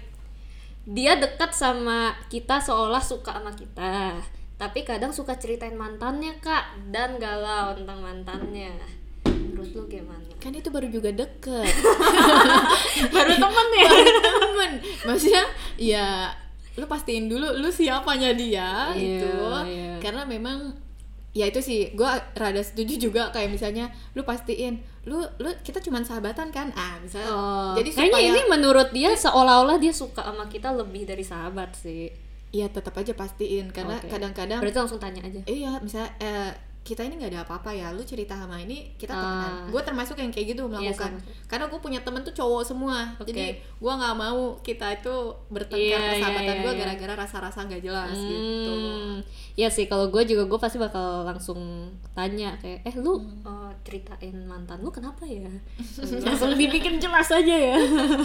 Dia 0.85 1.15
dekat 1.15 1.51
sama 1.51 2.15
kita 2.27 2.59
seolah 2.59 2.99
suka 2.99 3.35
sama 3.35 3.51
kita, 3.51 4.15
tapi 4.55 4.83
kadang 4.83 5.11
suka 5.11 5.35
ceritain 5.35 5.75
mantannya 5.75 6.39
kak 6.39 6.75
dan 6.87 7.15
galau 7.15 7.71
tentang 7.71 7.99
mantannya. 7.99 8.71
Menurut 9.23 9.71
lu 9.73 9.83
gimana? 9.89 10.22
Kan 10.43 10.51
itu 10.51 10.67
baru 10.67 10.87
juga 10.87 11.07
deket 11.09 11.63
Baru 13.09 13.33
temen 13.33 13.67
ya? 13.73 13.89
temen 14.35 14.71
maksudnya 15.03 15.43
ya 15.75 16.07
lu 16.73 16.83
pastiin 16.83 17.25
dulu 17.25 17.47
lu 17.55 17.69
siapanya 17.69 18.33
dia 18.33 18.91
Iya, 18.91 18.99
gitu 19.21 19.39
iya. 19.63 19.93
karena 19.99 20.25
memang 20.25 20.73
ya 21.31 21.45
itu 21.45 21.59
sih 21.59 21.89
gue 21.91 22.05
rada 22.33 22.59
setuju 22.59 22.99
juga 22.99 23.29
kayak 23.29 23.49
misalnya 23.49 23.87
lu 24.11 24.21
pastiin 24.21 24.77
lu 25.03 25.17
lu 25.37 25.49
kita 25.59 25.79
cuman 25.79 26.01
sahabatan 26.01 26.49
kan 26.49 26.69
ah 26.71 26.97
misalnya 26.97 27.29
Oh, 27.29 27.73
jadi 27.73 27.89
kayaknya 27.89 28.09
supaya 28.11 28.27
ini 28.27 28.41
menurut 28.47 28.89
dia 28.89 29.11
seolah-olah 29.13 29.77
dia 29.77 29.89
suka 29.91 30.21
sama 30.21 30.45
kita 30.45 30.69
lebih 30.71 31.05
dari 31.05 31.21
sahabat 31.21 31.73
sih. 31.73 32.09
ya 32.49 32.69
tetap 32.69 32.93
aja 32.93 33.09
pastiin 33.11 33.69
karena 33.69 33.97
kadang-kadang 33.99 34.61
Berarti 34.61 34.77
langsung 34.77 35.01
tanya 35.01 35.21
aja. 35.21 35.41
iya 35.43 35.73
misalnya 35.79 36.13
eh, 36.19 36.51
kita 36.83 36.99
ini 36.99 37.15
nggak 37.15 37.31
ada 37.31 37.41
apa-apa 37.43 37.71
ya 37.71 37.89
lu 37.89 38.03
cerita 38.03 38.35
sama 38.35 38.59
ini 38.59 38.91
kita 38.99 39.09
Ah. 39.09 39.17
temenan 39.17 39.53
gue 39.71 39.81
termasuk 39.81 40.19
yang 40.19 40.27
kayak 40.29 40.51
gitu 40.51 40.67
melakukan. 40.67 41.15
Sama. 41.15 41.47
karena 41.47 41.65
gue 41.65 41.79
punya 41.79 41.99
temen 41.99 42.19
tuh 42.21 42.35
cowok 42.35 42.61
semua. 42.61 43.15
Oke. 43.15 43.31
jadi 43.31 43.55
gue 43.55 43.93
nggak 43.95 44.15
mau 44.15 44.59
kita 44.59 44.91
itu 44.93 45.15
bertengkar 45.47 45.79
Iya, 45.79 45.95
iya, 45.95 46.07
persahabatan 46.11 46.43
iya, 46.51 46.59
gue 46.59 46.71
iya. 46.71 46.79
gara-gara 46.83 47.13
rasa-rasa 47.23 47.59
nggak 47.63 47.79
jelas 47.79 48.11
gitu. 48.13 48.71
Hmm, 48.75 49.15
ya 49.53 49.67
sih 49.67 49.87
kalau 49.87 50.11
gue 50.11 50.23
juga 50.23 50.43
gue 50.43 50.59
pasti 50.59 50.75
bakal 50.75 51.23
langsung 51.23 51.87
tanya 52.11 52.59
kayak 52.59 52.83
eh 52.83 52.95
lu 52.99 53.15
eh, 53.41 53.71
ceritain 53.87 54.35
mantan 54.43 54.83
lu 54.83 54.91
kenapa 54.91 55.23
ya? 55.23 55.47
Langsung 56.27 56.51
dibikin 56.53 56.99
jelas 56.99 57.31
aja 57.31 57.55
ya. 57.55 57.79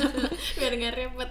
Biar 0.58 0.72
nggak 0.74 0.94
repot. 0.96 1.30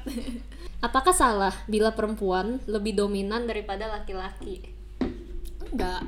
Apakah 0.80 1.12
salah 1.12 1.52
bila 1.66 1.92
perempuan 1.92 2.64
lebih 2.64 2.96
dominan 2.96 3.44
daripada 3.44 3.90
laki-laki 3.90 4.77
enggak 5.70 6.02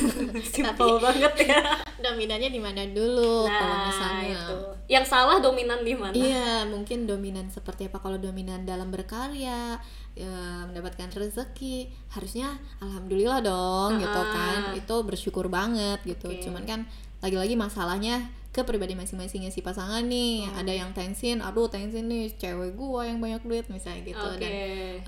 simple 0.54 0.98
banget 0.98 1.34
ya 1.46 1.62
dominannya 2.04 2.50
di 2.50 2.60
mana 2.60 2.82
dulu 2.86 3.46
kalau 3.46 3.74
nah 3.74 3.86
misalnya 3.88 4.24
itu 4.28 4.56
yang 4.84 5.00
salah 5.02 5.40
dominan 5.40 5.80
di 5.80 5.96
mana 5.96 6.12
Iya, 6.12 6.68
mungkin 6.68 7.08
dominan 7.08 7.48
seperti 7.48 7.88
apa 7.88 8.04
kalau 8.04 8.20
dominan 8.20 8.68
dalam 8.68 8.92
berkarya, 8.92 9.80
ya, 10.12 10.36
mendapatkan 10.68 11.08
rezeki, 11.08 11.88
harusnya 12.12 12.52
alhamdulillah 12.84 13.40
dong 13.40 13.96
gitu 13.96 14.20
Ah. 14.20 14.28
kan. 14.28 14.60
Itu 14.76 15.00
bersyukur 15.00 15.48
banget 15.48 16.04
gitu. 16.04 16.28
Oke. 16.28 16.44
Cuman 16.44 16.68
kan 16.68 16.80
lagi-lagi 17.24 17.56
masalahnya 17.56 18.28
ke 18.54 18.62
pribadi 18.62 18.94
masing-masingnya 18.94 19.50
si 19.50 19.66
pasangan 19.66 20.06
nih. 20.06 20.46
Hmm. 20.46 20.60
Ada 20.62 20.72
yang 20.78 20.90
tensin, 20.94 21.42
aduh 21.42 21.66
tensin 21.66 22.06
nih 22.06 22.30
cewek 22.38 22.78
gua 22.78 23.08
yang 23.08 23.18
banyak 23.18 23.42
duit 23.42 23.66
misalnya 23.66 24.06
gitu. 24.06 24.20
Oke. 24.20 24.38
Dan 24.38 24.52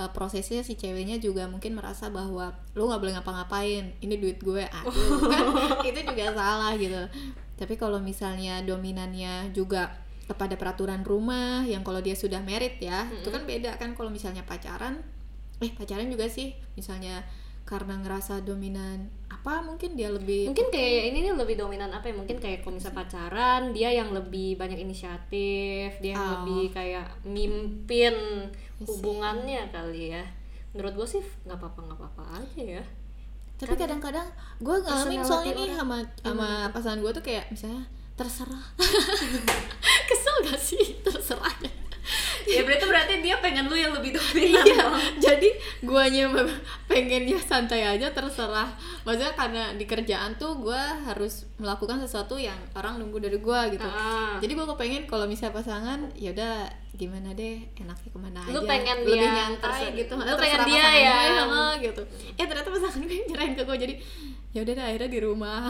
uh, 0.02 0.11
prosesnya 0.11 0.66
si 0.66 0.74
ceweknya 0.74 1.22
juga 1.22 1.46
mungkin 1.46 1.79
merasa 1.79 2.11
bahwa 2.11 2.57
lu 2.74 2.90
nggak 2.90 2.98
boleh 2.98 3.14
ngapa-ngapain 3.14 3.94
ini 4.02 4.14
duit 4.18 4.42
gue 4.42 4.66
aduh. 4.66 5.20
Kan 5.31 5.44
itu 5.87 6.00
juga 6.02 6.35
salah 6.35 6.74
gitu. 6.74 6.98
Tapi 7.55 7.74
kalau 7.79 8.02
misalnya 8.02 8.66
dominannya 8.66 9.55
juga 9.55 9.94
kepada 10.26 10.59
peraturan 10.59 11.07
rumah 11.07 11.62
yang 11.70 11.87
kalau 11.87 12.02
dia 12.02 12.18
sudah 12.18 12.42
merit 12.42 12.83
ya 12.83 13.07
itu 13.14 13.31
kan 13.31 13.46
beda 13.46 13.79
kan 13.79 13.94
kalau 13.94 14.11
misalnya 14.11 14.42
pacaran. 14.42 15.07
Eh 15.62 15.70
pacaran 15.70 16.11
juga 16.11 16.26
sih 16.26 16.59
misalnya 16.74 17.22
karena 17.62 17.98
ngerasa 17.98 18.42
dominan 18.42 19.11
apa 19.46 19.62
mungkin 19.62 19.94
dia 19.94 20.11
lebih 20.11 20.50
mungkin 20.50 20.74
kayak 20.74 21.14
ini 21.14 21.22
nih 21.22 21.30
lebih 21.38 21.54
dominan 21.54 21.87
apa 21.94 22.11
ya? 22.11 22.18
Mungkin 22.18 22.42
kayak 22.42 22.66
kalau 22.66 22.82
misalnya 22.82 22.98
pacaran 22.98 23.70
dia 23.70 23.94
yang 23.94 24.11
lebih 24.11 24.59
banyak 24.59 24.74
inisiatif 24.74 26.02
dia 26.02 26.11
yang 26.11 26.18
Oh. 26.18 26.30
lebih 26.42 26.74
kayak 26.74 27.06
mimpin 27.22 28.11
hubungannya 28.82 29.70
kali 29.70 30.18
ya. 30.18 30.26
Menurut 30.74 30.98
gue 30.98 31.06
sih 31.06 31.22
nggak 31.46 31.62
apa-apa 31.62 31.78
nggak 31.78 31.98
apa-apa 32.02 32.22
aja 32.42 32.82
ya. 32.82 32.85
Tapi 33.54 33.78
kadang-kadang 33.78 34.26
gue 34.59 34.76
ngalamin 34.82 35.22
soalnya 35.22 35.54
nih 35.54 35.64
orang. 35.70 35.78
sama 35.78 35.96
sama 36.26 36.48
pasangan 36.74 36.98
gue 36.98 37.12
tuh 37.14 37.22
kayak 37.22 37.46
misalnya 37.54 37.87
terserah. 38.18 38.66
Kesel 40.11 40.37
gak 40.42 40.59
sih? 40.59 40.98
Terserah 41.06 41.54
ya 42.46 42.62
berarti 42.62 42.85
berarti 42.87 43.14
dia 43.20 43.37
pengen 43.42 43.66
lu 43.66 43.74
yang 43.74 43.90
lebih 43.90 44.14
dominan 44.14 44.62
iya 44.62 44.87
jadi 45.18 45.48
guanya 45.82 46.30
pengennya 46.87 47.38
santai 47.42 47.82
aja 47.82 48.09
terserah. 48.14 48.70
Maksudnya 49.02 49.35
karena 49.35 49.62
di 49.74 49.85
kerjaan 49.85 50.38
tuh 50.38 50.59
gua 50.59 50.96
harus 51.04 51.46
melakukan 51.59 51.98
sesuatu 52.02 52.38
yang 52.38 52.56
orang 52.78 53.02
nunggu 53.02 53.18
dari 53.18 53.38
gua 53.42 53.66
gitu. 53.70 53.85
Ah. 53.87 54.38
jadi 54.38 54.52
gua 54.54 54.66
kepengen 54.74 55.04
kalau 55.11 55.26
misalnya 55.26 55.59
pasangan 55.59 55.98
ya 56.14 56.30
udah 56.32 56.66
gimana 56.96 57.37
deh 57.37 57.61
enaknya 57.76 58.09
ke 58.09 58.18
mana 58.18 58.40
Lu 58.48 58.64
aja. 58.64 58.68
pengen 58.72 58.96
lebih 59.04 59.20
dia 59.20 59.30
nyantai 59.35 59.82
gitu. 59.92 60.14
Lu 60.16 60.22
Terserah 60.24 60.38
pengen 60.40 60.61
dia 60.70 60.87
ya. 60.96 61.16
gue, 61.20 61.44
heeh, 61.44 61.72
gitu. 61.90 62.02
Eh 62.40 62.44
ternyata 62.48 62.68
pasangan 62.72 63.00
gue 63.04 63.18
nyerahin 63.28 63.54
ke 63.54 63.62
gua 63.66 63.76
jadi 63.76 63.94
ya 64.56 64.61
udah 64.64 64.72
deh 64.72 64.85
akhirnya 64.88 65.11
di 65.12 65.20
rumah. 65.20 65.61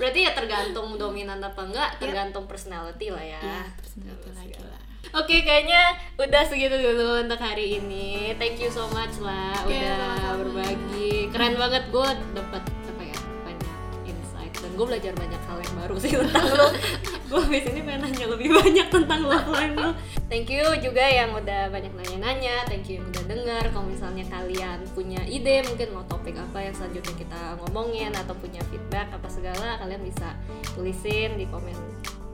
Berarti 0.00 0.18
ya 0.26 0.32
tergantung 0.34 0.98
dominan 0.98 1.38
apa 1.38 1.60
enggak 1.62 2.02
tergantung 2.02 2.50
personality 2.50 3.14
lah 3.14 3.22
ya. 3.22 3.40
Ya 3.40 3.60
personality 3.78 4.30
lagi 4.34 4.56
lah 4.58 4.91
Oke, 5.12 5.44
kayaknya 5.44 5.92
udah 6.16 6.40
segitu 6.48 6.72
dulu 6.72 7.20
untuk 7.20 7.36
hari 7.36 7.76
ini. 7.76 8.32
Thank 8.40 8.64
you 8.64 8.72
so 8.72 8.88
much 8.96 9.20
lah 9.20 9.52
Oke, 9.60 9.76
udah 9.76 9.92
sama-sama. 10.00 10.40
berbagi. 10.40 11.28
Keren 11.28 11.54
banget 11.60 11.84
gue 11.92 12.08
dapat 12.32 12.62
apa 12.64 13.02
ya 13.04 13.18
banyak 13.44 13.76
insight 14.08 14.56
dan 14.56 14.72
gue 14.72 14.86
belajar 14.88 15.12
banyak 15.12 15.42
hal 15.44 15.58
yang 15.60 15.74
baru 15.84 15.94
sih 16.00 16.16
tentang 16.16 16.48
lo. 16.56 16.68
gue 17.28 17.40
habis 17.44 17.64
ini 17.68 17.80
pengen 17.84 18.08
nanya 18.08 18.26
lebih 18.32 18.48
banyak 18.56 18.88
tentang 18.88 19.20
love 19.28 19.48
life 19.52 19.76
lo. 19.76 19.92
Thank 20.32 20.48
you 20.48 20.64
juga 20.80 21.04
yang 21.04 21.36
udah 21.36 21.68
banyak 21.68 21.92
nanya-nanya. 21.92 22.64
Thank 22.64 22.88
you 22.88 23.04
yang 23.04 23.06
udah 23.12 23.24
denger. 23.28 23.64
Kalau 23.68 23.84
misalnya 23.84 24.24
kalian 24.32 24.80
punya 24.96 25.20
ide 25.28 25.60
mungkin 25.68 25.92
mau 25.92 26.08
topik 26.08 26.40
apa 26.40 26.64
yang 26.64 26.72
selanjutnya 26.72 27.12
kita 27.20 27.40
ngomongin 27.60 28.16
atau 28.16 28.32
punya 28.40 28.64
feedback 28.72 29.12
apa 29.12 29.28
segala, 29.28 29.76
kalian 29.76 30.00
bisa 30.08 30.32
tulisin 30.72 31.36
di 31.36 31.44
komen 31.52 31.76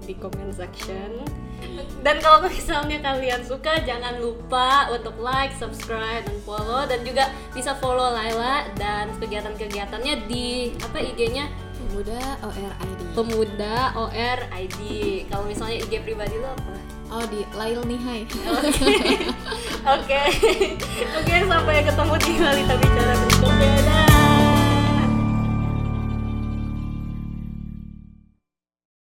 di 0.09 0.16
comment 0.16 0.49
section 0.57 1.21
dan 2.01 2.16
kalau 2.23 2.47
misalnya 2.49 3.03
kalian 3.03 3.42
suka 3.42 3.83
jangan 3.83 4.16
lupa 4.23 4.88
untuk 4.94 5.18
like, 5.18 5.53
subscribe, 5.59 6.23
dan 6.25 6.38
follow 6.47 6.87
dan 6.87 7.03
juga 7.03 7.29
bisa 7.53 7.75
follow 7.77 8.14
Laila 8.14 8.64
dan 8.79 9.11
kegiatan-kegiatannya 9.18 10.14
di 10.31 10.73
apa 10.79 10.99
IG-nya 11.03 11.51
pemuda 11.75 12.23
ORID 12.47 13.01
Pemuda 13.16 13.77
OR 13.99 14.38
ID. 14.55 14.81
Kalau 15.27 15.44
misalnya 15.51 15.83
IG 15.83 16.07
pribadi 16.07 16.38
lo 16.38 16.55
apa? 16.55 16.75
oh 17.09 17.25
di 17.33 17.40
Lail 17.57 17.81
Nihai 17.88 18.29
Oke. 19.88 20.23
Oke, 21.18 21.35
sampai 21.49 21.81
ketemu 21.81 22.14
di 22.21 22.33
Lalita 22.37 22.75
Bicara 22.77 23.14
berikutnya. 23.16 23.98